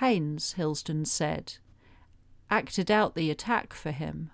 Haines, 0.00 0.52
Hilsden 0.52 1.06
said, 1.06 1.54
acted 2.50 2.90
out 2.90 3.14
the 3.14 3.30
attack 3.30 3.72
for 3.72 3.90
him. 3.90 4.30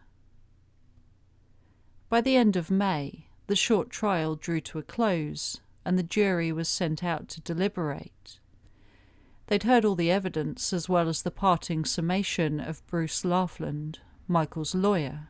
By 2.09 2.21
the 2.21 2.35
end 2.35 2.57
of 2.57 2.73
May, 2.73 3.29
the 3.47 3.55
short 3.55 3.89
trial 3.89 4.35
drew 4.35 4.61
to 4.63 4.81
a 4.81 4.83
close, 4.83 5.61
and 5.85 5.97
the 5.97 6.03
jury 6.03 6.51
was 6.51 6.69
sent 6.69 7.05
out 7.05 7.29
to 7.29 7.41
deliberate. 7.41 8.41
They'd 9.47 9.63
heard 9.63 9.85
all 9.85 9.95
the 9.95 10.11
evidence 10.11 10.73
as 10.73 10.89
well 10.89 11.09
as 11.09 11.23
the 11.23 11.31
parting 11.31 11.85
summation 11.85 12.59
of 12.59 12.85
Bruce 12.89 13.25
Laughland, 13.25 14.01
Michael's 14.27 14.75
lawyer. 14.75 15.29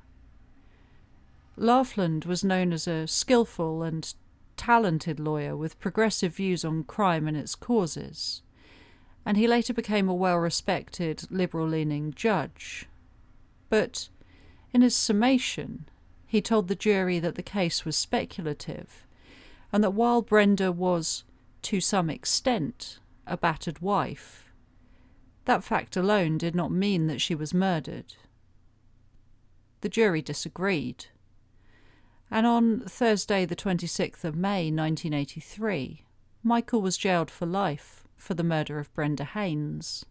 Laughland 1.59 2.25
was 2.25 2.42
known 2.42 2.72
as 2.72 2.88
a 2.88 3.07
skilful 3.07 3.83
and 3.83 4.14
talented 4.62 5.18
lawyer 5.18 5.57
with 5.57 5.81
progressive 5.81 6.37
views 6.37 6.64
on 6.64 6.85
crime 6.85 7.27
and 7.29 7.37
its 7.37 7.55
causes 7.55 8.42
and 9.25 9.37
he 9.37 9.46
later 9.46 9.72
became 9.72 10.09
a 10.09 10.14
well 10.14 10.38
respected, 10.38 11.31
liberal 11.31 11.66
leaning 11.66 12.12
judge. 12.12 12.87
But 13.68 14.09
in 14.72 14.83
his 14.83 14.96
summation, 14.96 15.88
he 16.27 16.40
told 16.40 16.68
the 16.68 16.75
jury 16.75 17.18
that 17.20 17.37
the 17.37 17.42
case 17.42 17.85
was 17.85 17.96
speculative, 17.96 19.07
and 19.72 19.83
that 19.85 19.94
while 19.94 20.22
Brenda 20.22 20.72
was, 20.72 21.25
to 21.62 21.81
some 21.81 22.11
extent, 22.11 22.98
a 23.27 23.37
battered 23.37 23.81
wife, 23.81 24.53
that 25.44 25.64
fact 25.64 25.96
alone 25.96 26.38
did 26.38 26.55
not 26.55 26.72
mean 26.72 27.07
that 27.07 27.20
she 27.20 27.35
was 27.35 27.55
murdered. 27.55 28.14
The 29.83 29.88
jury 29.88 30.22
disagreed, 30.22 31.07
and 32.33 32.47
on 32.47 32.81
Thursday, 32.81 33.45
the 33.45 33.55
26th 33.55 34.25
of 34.25 34.35
May 34.35 34.71
1983, 34.71 36.07
Michael 36.42 36.81
was 36.81 36.97
jailed 36.97 37.31
for 37.31 37.45
life 37.45 38.09
for 38.16 38.33
the 38.33 38.42
murder 38.42 38.79
of 38.79 38.92
Brenda 38.95 39.25
Haines. 39.25 40.07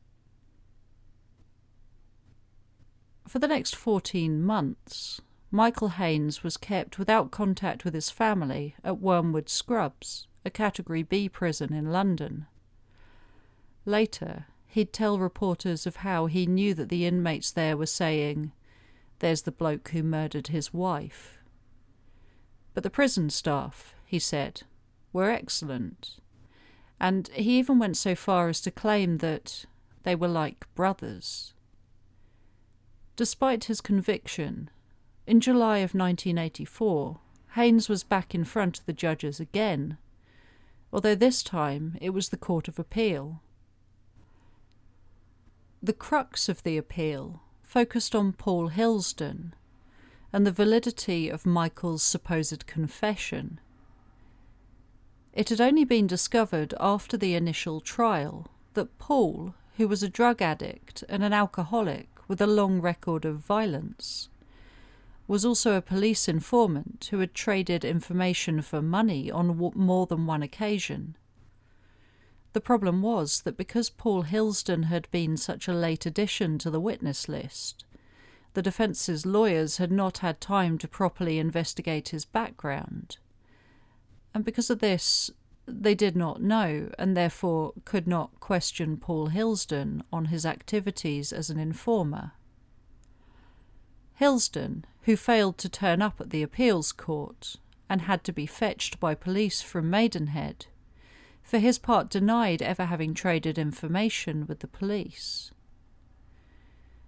For 3.27 3.39
the 3.39 3.47
next 3.47 3.75
14 3.75 4.43
months, 4.43 5.21
Michael 5.49 5.89
Haines 5.89 6.43
was 6.43 6.57
kept 6.57 6.99
without 6.99 7.31
contact 7.31 7.83
with 7.83 7.95
his 7.95 8.11
family 8.11 8.75
at 8.83 9.01
Wormwood 9.01 9.49
Scrubs, 9.49 10.27
a 10.45 10.51
Category 10.51 11.01
B 11.01 11.27
prison 11.27 11.73
in 11.73 11.91
London. 11.91 12.45
Later, 13.83 14.45
he'd 14.67 14.93
tell 14.93 15.17
reporters 15.17 15.87
of 15.87 15.97
how 15.97 16.27
he 16.27 16.45
knew 16.45 16.75
that 16.75 16.89
the 16.89 17.07
inmates 17.07 17.51
there 17.51 17.75
were 17.75 17.87
saying, 17.87 18.51
There's 19.19 19.41
the 19.41 19.51
bloke 19.51 19.89
who 19.89 20.03
murdered 20.03 20.47
his 20.47 20.71
wife. 20.71 21.40
But 22.73 22.83
the 22.83 22.89
prison 22.89 23.29
staff, 23.29 23.95
he 24.05 24.19
said, 24.19 24.63
were 25.13 25.29
excellent 25.29 26.21
and 27.01 27.29
he 27.29 27.57
even 27.57 27.79
went 27.79 27.97
so 27.97 28.13
far 28.13 28.47
as 28.47 28.61
to 28.61 28.69
claim 28.69 29.17
that 29.17 29.65
they 30.03 30.13
were 30.13 30.27
like 30.27 30.71
brothers. 30.75 31.55
Despite 33.15 33.63
his 33.63 33.81
conviction, 33.81 34.69
in 35.25 35.39
July 35.39 35.79
of 35.79 35.95
1984, 35.95 37.19
Haines 37.55 37.89
was 37.89 38.03
back 38.03 38.35
in 38.35 38.43
front 38.43 38.79
of 38.79 38.85
the 38.85 38.93
judges 38.93 39.39
again, 39.39 39.97
although 40.93 41.15
this 41.15 41.41
time 41.41 41.97
it 41.99 42.11
was 42.11 42.29
the 42.29 42.37
Court 42.37 42.67
of 42.67 42.77
Appeal. 42.77 43.41
The 45.81 45.93
crux 45.93 46.47
of 46.47 46.61
the 46.61 46.77
appeal 46.77 47.41
focused 47.63 48.13
on 48.13 48.33
Paul 48.33 48.67
Hilsden 48.67 49.55
and 50.33 50.45
the 50.45 50.51
validity 50.51 51.29
of 51.29 51.45
Michael's 51.45 52.03
supposed 52.03 52.65
confession 52.65 53.59
it 55.33 55.49
had 55.49 55.61
only 55.61 55.85
been 55.85 56.07
discovered 56.07 56.73
after 56.79 57.15
the 57.15 57.35
initial 57.35 57.79
trial 57.79 58.47
that 58.73 58.97
Paul, 58.97 59.55
who 59.77 59.87
was 59.87 60.03
a 60.03 60.09
drug 60.09 60.41
addict 60.41 61.03
and 61.07 61.23
an 61.23 61.31
alcoholic 61.33 62.09
with 62.27 62.41
a 62.41 62.47
long 62.47 62.81
record 62.81 63.23
of 63.23 63.37
violence, 63.37 64.29
was 65.27 65.45
also 65.45 65.75
a 65.75 65.81
police 65.81 66.27
informant 66.27 67.07
who 67.11 67.19
had 67.19 67.33
traded 67.33 67.85
information 67.85 68.61
for 68.61 68.81
money 68.81 69.31
on 69.31 69.57
more 69.75 70.05
than 70.05 70.25
one 70.25 70.43
occasion. 70.43 71.15
The 72.51 72.59
problem 72.59 73.01
was 73.01 73.41
that 73.43 73.55
because 73.55 73.89
Paul 73.89 74.23
Hilsden 74.23 74.83
had 74.83 75.09
been 75.11 75.37
such 75.37 75.69
a 75.69 75.73
late 75.73 76.05
addition 76.05 76.57
to 76.57 76.69
the 76.69 76.81
witness 76.81 77.29
list, 77.29 77.85
the 78.53 78.61
defence's 78.61 79.25
lawyers 79.25 79.77
had 79.77 79.91
not 79.91 80.19
had 80.19 80.41
time 80.41 80.77
to 80.77 80.87
properly 80.87 81.39
investigate 81.39 82.09
his 82.09 82.25
background 82.25 83.17
and 84.33 84.45
because 84.45 84.69
of 84.69 84.79
this, 84.79 85.29
they 85.65 85.95
did 85.95 86.15
not 86.15 86.41
know 86.41 86.89
and 86.97 87.15
therefore 87.15 87.73
could 87.85 88.07
not 88.07 88.39
question 88.39 88.97
Paul 88.97 89.27
Hilsden 89.27 90.03
on 90.11 90.25
his 90.25 90.45
activities 90.45 91.31
as 91.31 91.49
an 91.49 91.59
informer. 91.59 92.31
Hilsden, 94.15 94.85
who 95.03 95.15
failed 95.15 95.57
to 95.59 95.69
turn 95.69 96.01
up 96.01 96.21
at 96.21 96.29
the 96.29 96.43
appeals 96.43 96.91
court 96.91 97.57
and 97.89 98.01
had 98.01 98.23
to 98.23 98.31
be 98.31 98.45
fetched 98.45 98.99
by 98.99 99.15
police 99.15 99.61
from 99.61 99.89
Maidenhead, 99.89 100.67
for 101.43 101.59
his 101.59 101.79
part 101.79 102.09
denied 102.09 102.61
ever 102.61 102.85
having 102.85 103.13
traded 103.13 103.57
information 103.57 104.45
with 104.47 104.59
the 104.59 104.67
police. 104.67 105.51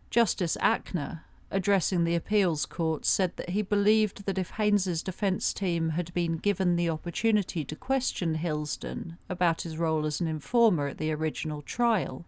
Justice 0.09 0.57
Ackner 0.59 1.21
addressing 1.53 2.03
the 2.03 2.15
appeals 2.15 2.65
court, 2.65 3.05
said 3.05 3.37
that 3.37 3.51
he 3.51 3.61
believed 3.61 4.25
that 4.25 4.37
if 4.37 4.51
Haines's 4.51 5.03
defence 5.03 5.53
team 5.53 5.89
had 5.89 6.13
been 6.13 6.37
given 6.37 6.75
the 6.75 6.89
opportunity 6.89 7.63
to 7.63 7.75
question 7.75 8.35
Hilsden 8.35 9.17
about 9.29 9.61
his 9.61 9.77
role 9.77 10.05
as 10.05 10.19
an 10.19 10.27
informer 10.27 10.87
at 10.87 10.97
the 10.97 11.11
original 11.11 11.61
trial, 11.61 12.25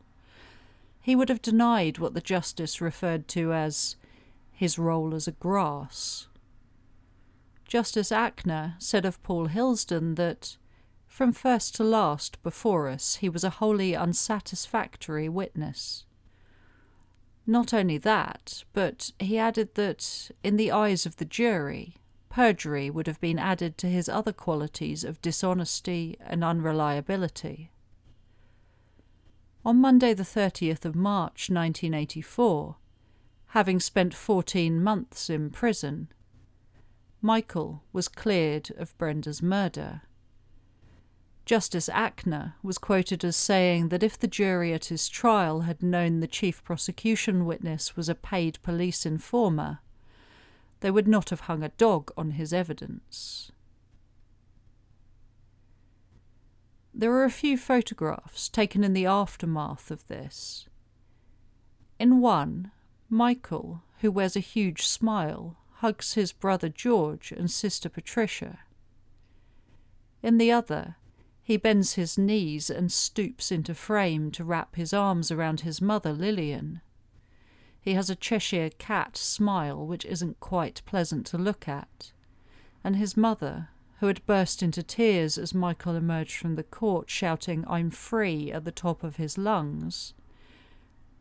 he 1.01 1.15
would 1.15 1.29
have 1.29 1.41
denied 1.41 1.97
what 1.97 2.13
the 2.13 2.21
justice 2.21 2.79
referred 2.79 3.27
to 3.29 3.51
as 3.51 3.95
his 4.51 4.79
role 4.79 5.13
as 5.13 5.27
a 5.27 5.33
grass. 5.33 6.27
Justice 7.67 8.11
Ackner 8.11 8.81
said 8.81 9.05
of 9.05 9.21
Paul 9.23 9.47
Hilsden 9.47 10.15
that, 10.15 10.57
from 11.07 11.31
first 11.31 11.75
to 11.75 11.83
last 11.83 12.41
before 12.43 12.87
us, 12.89 13.15
he 13.17 13.29
was 13.29 13.43
a 13.43 13.49
wholly 13.49 13.95
unsatisfactory 13.95 15.27
witness. 15.27 16.05
Not 17.47 17.73
only 17.73 17.97
that, 17.99 18.63
but 18.73 19.11
he 19.19 19.37
added 19.37 19.75
that, 19.75 20.31
in 20.43 20.57
the 20.57 20.71
eyes 20.71 21.05
of 21.05 21.17
the 21.17 21.25
jury, 21.25 21.95
perjury 22.29 22.89
would 22.89 23.07
have 23.07 23.21
been 23.21 23.37
added 23.37 23.77
to 23.77 23.87
his 23.87 24.09
other 24.09 24.33
qualities 24.33 25.03
of 25.03 25.21
dishonesty 25.21 26.17
and 26.19 26.43
unreliability. 26.43 27.71
On 29.63 29.77
Monday, 29.77 30.13
the 30.13 30.23
30th 30.23 30.85
of 30.85 30.95
March 30.95 31.49
1984, 31.49 32.77
having 33.47 33.79
spent 33.79 34.13
14 34.13 34.83
months 34.83 35.29
in 35.29 35.49
prison, 35.49 36.09
Michael 37.21 37.83
was 37.93 38.07
cleared 38.07 38.71
of 38.77 38.97
Brenda's 38.97 39.41
murder. 39.41 40.01
Justice 41.45 41.89
Ackner 41.89 42.53
was 42.63 42.79
quoted 42.79 43.23
as 43.23 43.35
saying 43.35 43.89
that 43.89 44.01
if 44.01 44.17
the 44.17 44.27
jury 44.27 44.73
at 44.73 44.85
his 44.85 45.07
trial 45.07 45.61
had 45.61 45.83
known 45.83 46.19
the 46.19 46.27
chief 46.27 46.63
prosecution 46.63 47.45
witness 47.45 47.95
was 47.95 48.09
a 48.09 48.15
paid 48.15 48.57
police 48.63 49.05
informer, 49.05 49.79
they 50.79 50.89
would 50.89 51.07
not 51.07 51.29
have 51.29 51.41
hung 51.41 51.61
a 51.61 51.69
dog 51.69 52.11
on 52.17 52.31
his 52.31 52.51
evidence. 52.51 53.51
There 56.95 57.11
are 57.13 57.25
a 57.25 57.29
few 57.29 57.57
photographs 57.57 58.49
taken 58.49 58.83
in 58.83 58.93
the 58.93 59.05
aftermath 59.05 59.91
of 59.91 60.07
this. 60.07 60.65
In 61.99 62.21
one, 62.21 62.71
Michael, 63.07 63.83
who 63.99 64.11
wears 64.11 64.35
a 64.35 64.39
huge 64.39 64.87
smile, 64.87 65.57
hugs 65.73 66.13
his 66.13 66.31
brother 66.31 66.69
George 66.69 67.31
and 67.31 67.51
sister 67.51 67.89
Patricia. 67.89 68.59
In 70.23 70.39
the 70.39 70.51
other, 70.51 70.95
He 71.45 71.57
bends 71.57 71.93
his 71.93 72.17
knees 72.17 72.71
and 72.71 72.91
stoops 72.91 73.51
into 73.51 73.75
frame 73.75 74.31
to 74.31 74.43
wrap 74.43 74.77
his 74.77 74.93
arms 74.93 75.29
around 75.29 75.61
his 75.61 75.79
mother, 75.79 76.11
Lillian. 76.11 76.81
He 77.79 77.93
has 77.93 78.09
a 78.09 78.15
Cheshire 78.15 78.71
cat 78.79 79.15
smile 79.15 79.85
which 79.85 80.05
isn't 80.05 80.39
quite 80.39 80.81
pleasant 80.87 81.27
to 81.27 81.37
look 81.37 81.67
at, 81.67 82.11
and 82.83 82.95
his 82.95 83.15
mother, 83.15 83.69
who 83.99 84.07
had 84.07 84.25
burst 84.25 84.63
into 84.63 84.81
tears 84.81 85.37
as 85.37 85.53
Michael 85.53 85.95
emerged 85.95 86.35
from 86.35 86.55
the 86.55 86.63
court 86.63 87.11
shouting, 87.11 87.63
I'm 87.67 87.91
free, 87.91 88.51
at 88.51 88.65
the 88.65 88.71
top 88.71 89.03
of 89.03 89.17
his 89.17 89.37
lungs, 89.37 90.15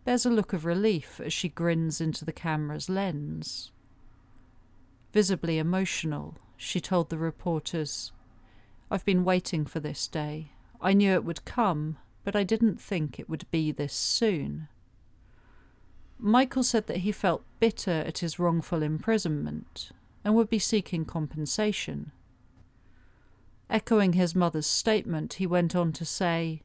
bears 0.07 0.25
a 0.25 0.31
look 0.31 0.55
of 0.55 0.65
relief 0.65 1.21
as 1.23 1.35
she 1.35 1.51
grins 1.51 2.01
into 2.01 2.25
the 2.25 2.33
camera's 2.33 2.89
lens. 2.89 3.73
Visibly 5.13 5.59
emotional, 5.59 6.39
she 6.57 6.81
told 6.81 7.11
the 7.11 7.19
reporters, 7.19 8.13
I've 8.95 9.05
been 9.05 9.25
waiting 9.25 9.67
for 9.67 9.81
this 9.81 10.07
day. 10.07 10.53
I 10.81 10.93
knew 10.93 11.15
it 11.15 11.25
would 11.25 11.45
come, 11.45 11.97
but 12.23 12.37
I 12.37 12.45
didn't 12.45 12.81
think 12.81 13.19
it 13.19 13.29
would 13.29 13.45
be 13.51 13.73
this 13.73 13.93
soon. 13.93 14.69
Michael 16.17 16.63
said 16.63 16.87
that 16.87 16.99
he 16.99 17.11
felt 17.11 17.43
bitter 17.59 18.05
at 18.07 18.19
his 18.19 18.39
wrongful 18.39 18.85
imprisonment 18.85 19.91
and 20.25 20.37
would 20.37 20.49
be 20.49 20.61
seeking 20.61 21.05
compensation. 21.05 22.13
Echoing 23.69 24.13
his 24.13 24.37
mother's 24.37 24.69
statement, 24.69 25.35
he 25.35 25.45
went 25.45 25.75
on 25.75 25.91
to 25.91 26.05
say, 26.05 26.63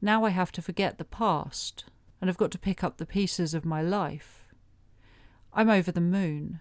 Now 0.00 0.24
I 0.24 0.30
have 0.30 0.52
to 0.52 0.62
forget 0.62 0.96
the 0.96 1.04
past 1.04 1.84
and 2.22 2.28
have 2.28 2.38
got 2.38 2.50
to 2.52 2.58
pick 2.58 2.82
up 2.82 2.96
the 2.96 3.04
pieces 3.04 3.52
of 3.52 3.66
my 3.66 3.82
life. 3.82 4.48
I'm 5.52 5.68
over 5.68 5.92
the 5.92 6.00
moon. 6.00 6.60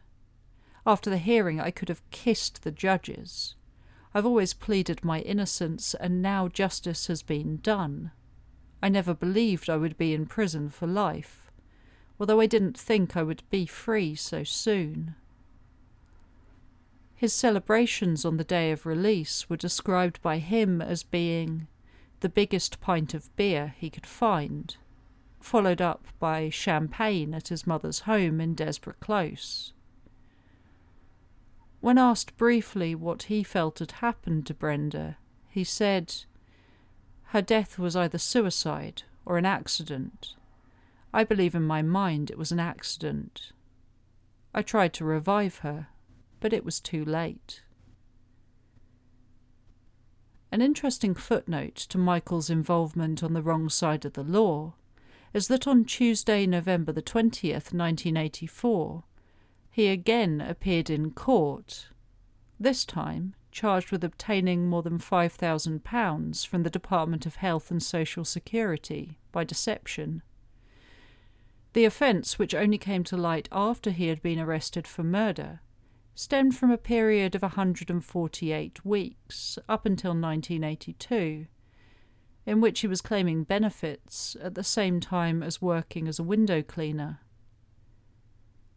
After 0.85 1.09
the 1.09 1.17
hearing, 1.17 1.61
I 1.61 1.71
could 1.71 1.87
have 1.87 2.01
kissed 2.11 2.63
the 2.63 2.71
judges. 2.71 3.55
I've 4.13 4.25
always 4.25 4.53
pleaded 4.53 5.03
my 5.03 5.19
innocence, 5.19 5.93
and 5.93 6.21
now 6.21 6.47
justice 6.47 7.07
has 7.07 7.21
been 7.21 7.57
done. 7.57 8.11
I 8.81 8.89
never 8.89 9.13
believed 9.13 9.69
I 9.69 9.77
would 9.77 9.97
be 9.97 10.13
in 10.13 10.25
prison 10.25 10.69
for 10.69 10.87
life, 10.87 11.51
although 12.19 12.39
I 12.39 12.47
didn't 12.47 12.77
think 12.77 13.15
I 13.15 13.23
would 13.23 13.43
be 13.49 13.65
free 13.65 14.15
so 14.15 14.43
soon. 14.43 15.15
His 17.15 17.33
celebrations 17.33 18.23
on 18.23 18.37
the 18.37 18.43
day 18.43 18.71
of 18.71 18.85
release 18.85 19.49
were 19.49 19.57
described 19.57 20.21
by 20.21 20.37
him 20.37 20.81
as 20.81 21.03
being 21.03 21.67
the 22.21 22.29
biggest 22.29 22.79
pint 22.81 23.13
of 23.13 23.35
beer 23.35 23.75
he 23.77 23.89
could 23.89 24.05
find, 24.05 24.77
followed 25.39 25.81
up 25.81 26.05
by 26.19 26.49
champagne 26.49 27.33
at 27.33 27.49
his 27.49 27.67
mother's 27.67 28.01
home 28.01 28.41
in 28.41 28.55
Desborough 28.55 28.95
Close. 28.99 29.73
When 31.81 31.97
asked 31.97 32.35
briefly 32.37 32.93
what 32.93 33.23
he 33.23 33.43
felt 33.43 33.79
had 33.79 33.93
happened 33.93 34.45
to 34.47 34.53
Brenda, 34.53 35.17
he 35.47 35.63
said, 35.63 36.13
Her 37.27 37.41
death 37.41 37.79
was 37.79 37.95
either 37.95 38.17
suicide 38.17 39.03
or 39.25 39.37
an 39.37 39.45
accident. 39.45 40.35
I 41.13 41.23
believe 41.23 41.55
in 41.55 41.63
my 41.63 41.81
mind 41.81 42.29
it 42.29 42.37
was 42.37 42.51
an 42.51 42.59
accident. 42.59 43.53
I 44.53 44.61
tried 44.61 44.93
to 44.95 45.05
revive 45.05 45.59
her, 45.59 45.87
but 46.39 46.53
it 46.53 46.65
was 46.65 46.79
too 46.79 47.05
late. 47.05 47.63
An 50.51 50.61
interesting 50.61 51.13
footnote 51.13 51.75
to 51.75 51.97
Michael's 51.97 52.49
involvement 52.49 53.23
on 53.23 53.33
the 53.33 53.41
wrong 53.43 53.69
side 53.69 54.03
of 54.03 54.13
the 54.13 54.23
law 54.23 54.73
is 55.33 55.47
that 55.47 55.67
on 55.67 55.85
Tuesday, 55.85 56.45
November 56.47 56.91
the 56.91 57.03
20th, 57.03 57.71
1984, 57.71 59.03
he 59.79 59.87
again 59.87 60.41
appeared 60.41 60.89
in 60.89 61.09
court, 61.09 61.87
this 62.59 62.83
time 62.83 63.33
charged 63.49 63.93
with 63.93 64.03
obtaining 64.03 64.67
more 64.67 64.83
than 64.83 64.99
£5,000 64.99 66.45
from 66.45 66.63
the 66.63 66.69
Department 66.69 67.25
of 67.25 67.35
Health 67.35 67.71
and 67.71 67.81
Social 67.81 68.25
Security 68.25 69.19
by 69.31 69.45
deception. 69.45 70.21
The 71.71 71.85
offence, 71.85 72.37
which 72.37 72.53
only 72.53 72.77
came 72.77 73.05
to 73.05 73.15
light 73.15 73.47
after 73.53 73.91
he 73.91 74.07
had 74.07 74.21
been 74.21 74.37
arrested 74.37 74.85
for 74.85 75.03
murder, 75.03 75.61
stemmed 76.13 76.57
from 76.57 76.71
a 76.71 76.77
period 76.77 77.33
of 77.33 77.41
148 77.41 78.85
weeks 78.85 79.57
up 79.69 79.85
until 79.85 80.11
1982, 80.11 81.47
in 82.45 82.59
which 82.59 82.81
he 82.81 82.87
was 82.87 82.99
claiming 82.99 83.45
benefits 83.45 84.35
at 84.41 84.55
the 84.55 84.63
same 84.65 84.99
time 84.99 85.41
as 85.41 85.61
working 85.61 86.05
as 86.09 86.19
a 86.19 86.23
window 86.23 86.61
cleaner. 86.61 87.21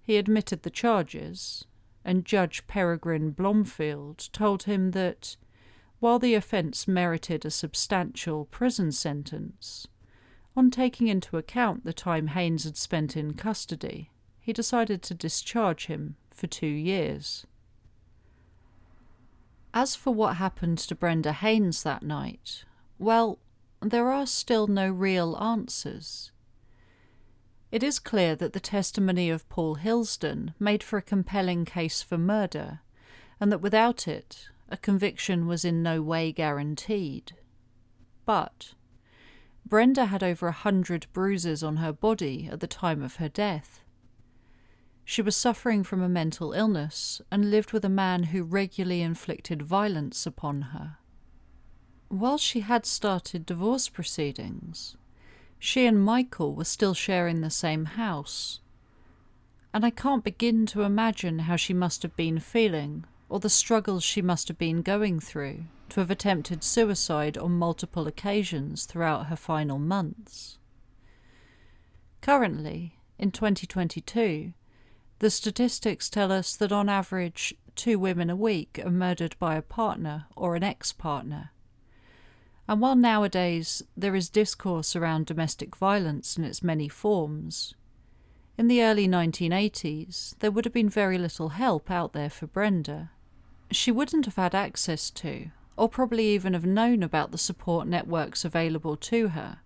He 0.03 0.17
admitted 0.17 0.63
the 0.63 0.71
charges, 0.71 1.65
and 2.05 2.25
Judge 2.25 2.67
Peregrine 2.67 3.31
Blomfield 3.31 4.29
told 4.33 4.65
him 4.65 4.91
that 4.91 5.37
while 6.01 6.19
the 6.19 6.35
offence 6.35 6.89
merited 6.89 7.45
a 7.45 7.51
substantial 7.51 8.47
prison 8.47 8.91
sentence, 8.91 9.87
on 10.57 10.71
taking 10.71 11.07
into 11.07 11.37
account 11.37 11.85
the 11.85 11.93
time 11.93 12.27
Haines 12.29 12.65
had 12.65 12.77
spent 12.77 13.17
in 13.17 13.35
custody, 13.35 14.11
he 14.41 14.53
decided 14.53 15.03
to 15.03 15.15
discharge 15.15 15.87
him 15.87 16.17
for 16.31 16.49
two 16.49 16.67
years. 16.67 17.47
As 19.73 19.95
for 19.95 20.13
what 20.13 20.37
happened 20.37 20.79
to 20.79 20.97
Brenda 20.97 21.33
Haines 21.33 21.85
that 21.85 22.03
night, 22.03 22.65
well, 22.99 23.39
there 23.81 24.11
are 24.11 24.27
still 24.27 24.67
no 24.67 24.91
real 24.91 25.37
answers. 25.37 26.32
It 27.73 27.83
is 27.83 27.99
clear 27.99 28.37
that 28.37 28.53
the 28.53 28.61
testimony 28.61 29.31
of 29.31 29.49
Paul 29.49 29.77
Hilsden 29.77 30.53
made 30.61 30.83
for 30.83 30.99
a 30.99 31.03
compelling 31.03 31.65
case 31.65 32.03
for 32.03 32.19
murder, 32.19 32.81
and 33.41 33.51
that 33.51 33.63
without 33.63 34.07
it, 34.07 34.51
a 34.69 34.77
conviction 34.77 35.47
was 35.47 35.65
in 35.65 35.83
no 35.83 36.03
way 36.03 36.33
guaranteed. 36.33 37.33
But 38.27 38.75
Brenda 39.65 40.05
had 40.07 40.23
over 40.23 40.49
a 40.49 40.53
hundred 40.53 41.07
bruises 41.15 41.63
on 41.63 41.79
her 41.79 41.95
body 41.95 42.47
at 42.53 42.61
the 42.61 42.67
time 42.67 43.03
of 43.03 43.17
her 43.17 43.31
death. 43.31 43.81
She 45.03 45.23
was 45.23 45.35
suffering 45.35 45.83
from 45.83 46.03
a 46.03 46.11
mental 46.11 46.53
illness 46.53 47.23
and 47.31 47.51
lived 47.51 47.73
with 47.73 47.87
a 47.87 47.89
man 47.89 48.25
who 48.25 48.43
regularly 48.43 49.01
inflicted 49.01 49.63
violence 49.63 50.27
upon 50.27 50.61
her. 50.61 50.99
While 52.09 52.37
she 52.37 52.61
had 52.61 52.85
started 52.85 53.47
divorce 53.47 53.89
proceedings, 53.89 54.97
she 55.65 55.87
and 55.87 56.05
Michael 56.05 56.57
were 56.57 56.65
still 56.65 56.93
sharing 56.93 57.41
the 57.41 57.49
same 57.49 57.85
house. 57.85 58.59
And 59.73 59.87
I 59.87 59.91
can't 59.91 60.25
begin 60.25 60.67
to 60.67 60.83
imagine 60.83 61.39
how 61.39 61.55
she 61.55 61.73
must 61.73 62.03
have 62.03 62.17
been 62.17 62.41
feeling, 62.41 63.05
or 63.29 63.39
the 63.39 63.49
struggles 63.49 64.03
she 64.03 64.21
must 64.21 64.49
have 64.49 64.59
been 64.59 64.83
going 64.83 65.21
through, 65.21 65.67
to 65.91 66.01
have 66.01 66.11
attempted 66.11 66.65
suicide 66.65 67.39
on 67.39 67.53
multiple 67.53 68.09
occasions 68.09 68.87
throughout 68.87 69.27
her 69.27 69.37
final 69.37 69.79
months. 69.79 70.59
Currently, 72.23 72.99
in 73.17 73.31
2022, 73.31 74.55
the 75.21 75.31
statistics 75.31 76.11
tell 76.11 76.33
us 76.33 76.57
that 76.57 76.73
on 76.73 76.89
average, 76.89 77.55
two 77.77 78.01
women 78.01 78.31
a 78.31 78.35
week 78.35 78.81
are 78.85 78.91
murdered 78.91 79.37
by 79.39 79.55
a 79.55 79.63
partner 79.63 80.27
or 80.35 80.57
an 80.57 80.65
ex 80.65 80.93
partner, 80.93 81.52
and 82.73 82.81
while 82.81 82.97
nowadays 82.97 83.83
there 83.99 84.17
is 84.17 84.31
discourse 84.31 84.97
around 84.97 85.27
domestic 85.27 85.77
violence 85.77 86.39
in 86.39 86.45
its 86.45 86.63
many 86.63 86.89
forms, 86.89 87.75
in 88.57 88.67
the 88.67 88.83
early 88.83 89.07
1980s 89.07 90.39
there 90.39 90.51
would 90.51 90.65
have 90.65 90.73
been 90.73 90.89
very 90.89 91.19
little 91.19 91.51
help 91.51 91.91
out 91.91 92.15
there 92.15 92.31
for 92.31 92.47
Brenda. 92.47 93.11
She 93.71 93.91
wouldn't 93.91 94.25
have 94.25 94.37
had 94.37 94.55
access 94.55 95.11
to, 95.11 95.51
or 95.77 95.91
probably 95.91 96.29
even 96.29 96.55
have 96.55 96.65
known 96.65 97.03
about 97.03 97.31
the 97.31 97.37
support 97.37 97.87
networks 97.87 98.43
available 98.43 98.97
to 98.97 99.29
her, 99.29 99.59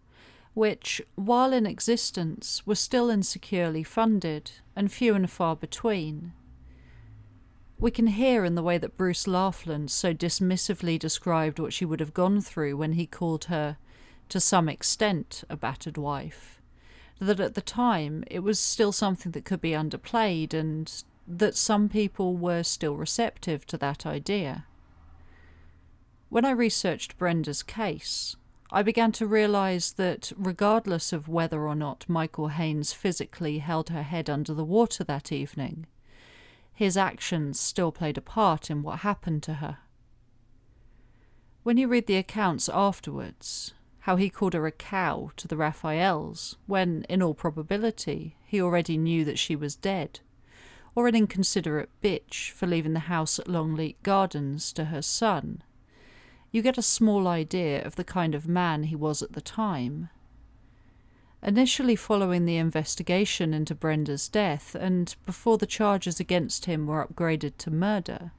which, 0.54 1.00
while 1.14 1.52
in 1.52 1.64
existence, 1.64 2.66
were 2.66 2.74
still 2.74 3.08
insecurely 3.08 3.84
funded 3.84 4.50
and 4.74 4.90
few 4.90 5.14
and 5.14 5.30
far 5.30 5.54
between. 5.54 6.32
We 7.78 7.90
can 7.90 8.06
hear 8.06 8.44
in 8.44 8.54
the 8.54 8.62
way 8.62 8.78
that 8.78 8.96
Bruce 8.96 9.26
Laughlin 9.26 9.88
so 9.88 10.14
dismissively 10.14 10.98
described 10.98 11.58
what 11.58 11.74
she 11.74 11.84
would 11.84 12.00
have 12.00 12.14
gone 12.14 12.40
through 12.40 12.76
when 12.76 12.92
he 12.92 13.06
called 13.06 13.44
her, 13.44 13.76
to 14.30 14.40
some 14.40 14.68
extent, 14.68 15.44
a 15.50 15.56
battered 15.56 15.98
wife, 15.98 16.62
that 17.20 17.38
at 17.38 17.54
the 17.54 17.60
time 17.60 18.24
it 18.28 18.40
was 18.40 18.58
still 18.58 18.92
something 18.92 19.32
that 19.32 19.44
could 19.44 19.60
be 19.60 19.72
underplayed 19.72 20.54
and 20.54 21.04
that 21.28 21.54
some 21.54 21.90
people 21.90 22.34
were 22.34 22.62
still 22.62 22.96
receptive 22.96 23.66
to 23.66 23.76
that 23.76 24.06
idea. 24.06 24.64
When 26.30 26.46
I 26.46 26.52
researched 26.52 27.18
Brenda's 27.18 27.62
case, 27.62 28.36
I 28.72 28.82
began 28.82 29.12
to 29.12 29.26
realise 29.26 29.92
that 29.92 30.32
regardless 30.36 31.12
of 31.12 31.28
whether 31.28 31.66
or 31.66 31.74
not 31.74 32.08
Michael 32.08 32.48
Haines 32.48 32.94
physically 32.94 33.58
held 33.58 33.90
her 33.90 34.02
head 34.02 34.30
under 34.30 34.54
the 34.54 34.64
water 34.64 35.04
that 35.04 35.30
evening, 35.30 35.86
his 36.76 36.96
actions 36.96 37.58
still 37.58 37.90
played 37.90 38.18
a 38.18 38.20
part 38.20 38.70
in 38.70 38.82
what 38.82 38.98
happened 38.98 39.42
to 39.42 39.54
her. 39.54 39.78
When 41.62 41.78
you 41.78 41.88
read 41.88 42.06
the 42.06 42.16
accounts 42.16 42.68
afterwards, 42.68 43.72
how 44.00 44.16
he 44.16 44.28
called 44.28 44.52
her 44.52 44.66
a 44.66 44.70
cow 44.70 45.30
to 45.36 45.48
the 45.48 45.56
Raphaels, 45.56 46.56
when, 46.66 47.04
in 47.08 47.22
all 47.22 47.34
probability, 47.34 48.36
he 48.44 48.60
already 48.60 48.98
knew 48.98 49.24
that 49.24 49.38
she 49.38 49.56
was 49.56 49.74
dead, 49.74 50.20
or 50.94 51.08
an 51.08 51.16
inconsiderate 51.16 51.90
bitch 52.02 52.50
for 52.50 52.66
leaving 52.66 52.92
the 52.92 53.00
house 53.00 53.38
at 53.38 53.48
Longleat 53.48 54.00
Gardens 54.02 54.70
to 54.74 54.84
her 54.84 55.02
son, 55.02 55.62
you 56.52 56.60
get 56.60 56.78
a 56.78 56.82
small 56.82 57.26
idea 57.26 57.82
of 57.84 57.96
the 57.96 58.04
kind 58.04 58.34
of 58.34 58.46
man 58.46 58.84
he 58.84 58.96
was 58.96 59.22
at 59.22 59.32
the 59.32 59.40
time. 59.40 60.10
Initially, 61.46 61.94
following 61.94 62.44
the 62.44 62.56
investigation 62.56 63.54
into 63.54 63.72
Brenda's 63.72 64.28
death 64.28 64.74
and 64.74 65.14
before 65.24 65.58
the 65.58 65.64
charges 65.64 66.18
against 66.18 66.64
him 66.64 66.88
were 66.88 67.06
upgraded 67.06 67.52
to 67.58 67.70
murder, 67.70 68.32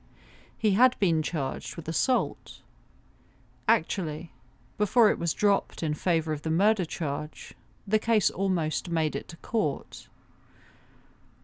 he 0.57 0.71
had 0.71 0.99
been 0.99 1.23
charged 1.23 1.77
with 1.77 1.87
assault. 1.87 2.63
Actually, 3.65 4.33
before 4.77 5.09
it 5.09 5.17
was 5.17 5.33
dropped 5.33 5.81
in 5.81 5.93
favour 5.93 6.33
of 6.33 6.41
the 6.41 6.49
murder 6.49 6.83
charge, 6.83 7.53
the 7.87 7.97
case 7.97 8.29
almost 8.29 8.89
made 8.89 9.15
it 9.15 9.29
to 9.29 9.37
court. 9.37 10.09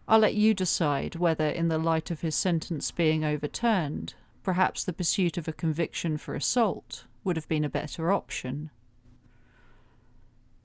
I'll 0.06 0.18
let 0.18 0.34
you 0.34 0.52
decide 0.52 1.16
whether, 1.16 1.48
in 1.48 1.68
the 1.68 1.78
light 1.78 2.10
of 2.10 2.20
his 2.20 2.34
sentence 2.34 2.90
being 2.90 3.24
overturned, 3.24 4.12
perhaps 4.42 4.84
the 4.84 4.92
pursuit 4.92 5.38
of 5.38 5.48
a 5.48 5.52
conviction 5.54 6.18
for 6.18 6.34
assault 6.34 7.06
would 7.24 7.36
have 7.36 7.48
been 7.48 7.64
a 7.64 7.70
better 7.70 8.12
option. 8.12 8.68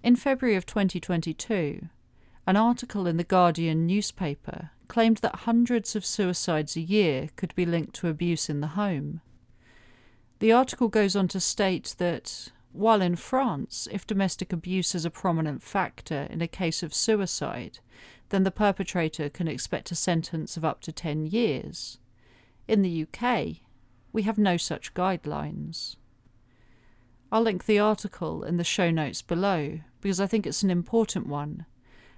In 0.01 0.15
February 0.15 0.55
of 0.55 0.65
2022, 0.65 1.89
an 2.47 2.55
article 2.55 3.05
in 3.05 3.17
the 3.17 3.23
Guardian 3.25 3.85
newspaper 3.85 4.71
claimed 4.87 5.17
that 5.17 5.41
hundreds 5.43 5.93
of 5.93 6.05
suicides 6.05 6.77
a 6.77 6.81
year 6.81 7.27
could 7.35 7.53
be 7.53 7.65
linked 7.65 7.95
to 7.95 8.07
abuse 8.07 8.49
in 8.49 8.61
the 8.61 8.67
home. 8.67 9.19
The 10.39 10.53
article 10.53 10.87
goes 10.87 11.17
on 11.17 11.27
to 11.29 11.41
state 11.41 11.95
that, 11.97 12.47
while 12.71 13.01
in 13.01 13.17
France, 13.17 13.89
if 13.91 14.07
domestic 14.07 14.53
abuse 14.53 14.95
is 14.95 15.03
a 15.03 15.11
prominent 15.11 15.61
factor 15.61 16.27
in 16.29 16.41
a 16.41 16.47
case 16.47 16.81
of 16.81 16.93
suicide, 16.93 17.79
then 18.29 18.43
the 18.43 18.51
perpetrator 18.51 19.27
can 19.27 19.49
expect 19.49 19.91
a 19.91 19.95
sentence 19.95 20.55
of 20.55 20.63
up 20.63 20.79
to 20.81 20.93
10 20.93 21.25
years. 21.25 21.99
In 22.69 22.83
the 22.83 23.05
UK, 23.05 23.57
we 24.13 24.21
have 24.21 24.37
no 24.37 24.55
such 24.55 24.93
guidelines. 24.93 25.97
I'll 27.33 27.41
link 27.41 27.65
the 27.65 27.79
article 27.79 28.43
in 28.43 28.55
the 28.55 28.63
show 28.63 28.91
notes 28.91 29.21
below 29.21 29.81
because 30.01 30.19
I 30.19 30.27
think 30.27 30.45
it's 30.45 30.63
an 30.63 30.69
important 30.69 31.27
one 31.27 31.65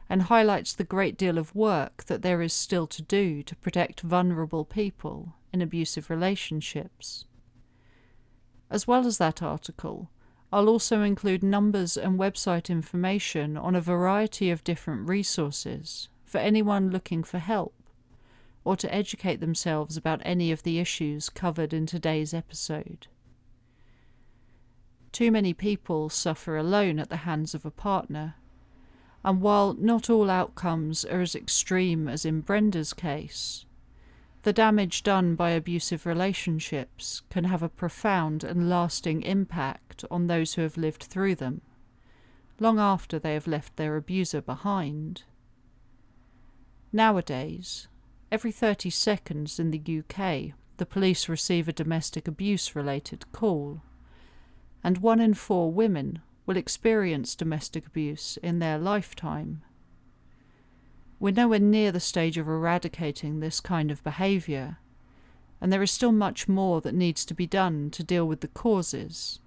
and 0.10 0.24
highlights 0.24 0.74
the 0.74 0.84
great 0.84 1.18
deal 1.18 1.38
of 1.38 1.56
work 1.56 2.04
that 2.08 2.22
there 2.22 2.42
is 2.42 2.52
still 2.52 2.86
to 2.86 3.02
do 3.02 3.42
to 3.44 3.56
protect 3.56 4.02
vulnerable 4.02 4.66
people 4.66 5.36
in 5.54 5.62
abusive 5.62 6.10
relationships. 6.10 7.26
As 8.70 8.86
well 8.86 9.08
as 9.08 9.18
that 9.20 9.42
article, 9.42 10.10
I'll 10.52 10.68
also 10.68 11.02
include 11.02 11.44
numbers 11.44 11.96
and 11.96 12.20
website 12.20 12.70
information 12.70 13.56
on 13.56 13.74
a 13.74 13.82
variety 13.82 14.52
of 14.52 14.66
different 14.66 15.08
resources 15.08 16.10
for 16.26 16.40
anyone 16.40 16.90
looking 16.90 17.24
for 17.24 17.40
help 17.40 17.74
or 18.64 18.76
to 18.76 18.94
educate 18.94 19.40
themselves 19.40 19.98
about 19.98 20.22
any 20.24 20.52
of 20.52 20.64
the 20.64 20.80
issues 20.80 21.30
covered 21.30 21.74
in 21.74 21.86
today's 21.86 22.34
episode. 22.34 23.08
Too 25.12 25.32
many 25.32 25.54
people 25.54 26.10
suffer 26.10 26.56
alone 26.56 27.00
at 27.00 27.10
the 27.10 27.18
hands 27.18 27.54
of 27.54 27.66
a 27.66 27.72
partner, 27.72 28.36
and 29.24 29.42
while 29.42 29.74
not 29.74 30.10
all 30.10 30.30
outcomes 30.30 31.04
are 31.06 31.22
as 31.22 31.36
extreme 31.36 32.08
as 32.08 32.26
in 32.26 32.42
Brenda's 32.42 32.94
case, 32.94 33.66
the 34.44 34.54
damage 34.54 35.04
done 35.04 35.36
by 35.36 35.52
abusive 35.52 36.06
relationships 36.06 37.22
can 37.30 37.44
have 37.44 37.62
a 37.62 37.70
profound 37.70 38.44
and 38.44 38.70
lasting 38.70 39.22
impact 39.22 40.04
on 40.10 40.28
those 40.28 40.56
who 40.56 40.62
have 40.62 40.78
lived 40.78 41.04
through 41.04 41.36
them, 41.36 41.62
long 42.60 42.80
after 42.80 43.20
they 43.20 43.34
have 43.34 43.48
left 43.48 43.76
their 43.76 43.98
abuser 43.98 44.42
behind. 44.42 45.24
Nowadays, 46.92 47.88
every 48.32 48.52
30 48.52 48.90
seconds 48.90 49.60
in 49.60 49.72
the 49.72 50.00
UK, 50.00 50.54
the 50.78 50.86
police 50.86 51.30
receive 51.30 51.68
a 51.68 51.74
domestic 51.74 52.28
abuse 52.28 52.76
related 52.76 53.32
call, 53.32 53.82
and 54.84 54.98
one 54.98 55.20
in 55.20 55.34
four 55.34 55.72
women 55.72 56.20
will 56.46 56.58
experience 56.58 57.36
domestic 57.36 57.86
abuse 57.86 58.38
in 58.42 58.60
their 58.60 58.78
lifetime. 58.78 59.62
We're 61.20 61.34
nowhere 61.34 61.60
near 61.60 61.92
the 61.92 62.00
stage 62.00 62.38
of 62.38 62.48
eradicating 62.48 63.40
this 63.40 63.60
kind 63.60 63.92
of 63.92 64.04
behaviour, 64.04 64.78
and 65.62 65.72
there 65.72 65.84
is 65.84 65.92
still 65.92 66.12
much 66.12 66.48
more 66.48 66.82
that 66.82 66.96
needs 66.96 67.24
to 67.26 67.36
be 67.36 67.46
done 67.46 67.92
to 67.92 68.04
deal 68.04 68.28
with 68.28 68.42
the 68.42 68.48
causes, 68.48 69.40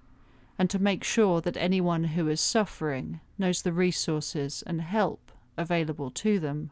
and 0.57 0.71
to 0.71 0.79
make 0.79 1.03
sure 1.03 1.41
that 1.41 1.57
anyone 1.57 2.05
who 2.05 2.29
is 2.29 2.41
suffering 2.41 3.21
knows 3.37 3.63
the 3.63 3.73
resources 3.73 4.63
and 4.69 4.83
help 4.83 5.33
available 5.57 6.13
to 6.13 6.39
them. 6.39 6.71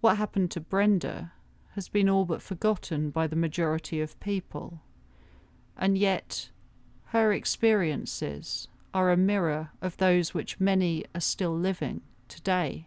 What 0.00 0.16
happened 0.16 0.52
to 0.52 0.60
Brenda 0.60 1.32
has 1.74 1.88
been 1.88 2.08
all 2.08 2.24
but 2.24 2.42
forgotten 2.42 3.10
by 3.10 3.26
the 3.26 3.34
majority 3.34 4.00
of 4.00 4.20
people, 4.20 4.82
and 5.76 5.98
yet 5.98 6.50
her 7.06 7.32
experiences 7.32 8.68
are 8.92 9.10
a 9.10 9.16
mirror 9.16 9.70
of 9.82 9.96
those 9.96 10.34
which 10.34 10.60
many 10.60 11.04
are 11.14 11.20
still 11.20 11.56
living 11.56 12.00
today. 12.28 12.86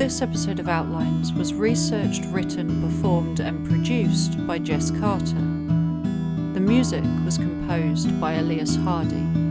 This 0.00 0.22
episode 0.22 0.58
of 0.58 0.66
Outlines 0.66 1.30
was 1.34 1.52
researched, 1.52 2.24
written, 2.30 2.80
performed, 2.80 3.40
and 3.40 3.68
produced 3.68 4.44
by 4.46 4.58
Jess 4.58 4.90
Carter. 4.90 5.34
The 6.54 6.60
music 6.60 7.04
was 7.24 7.36
composed 7.36 8.18
by 8.18 8.32
Elias 8.32 8.76
Hardy. 8.76 9.49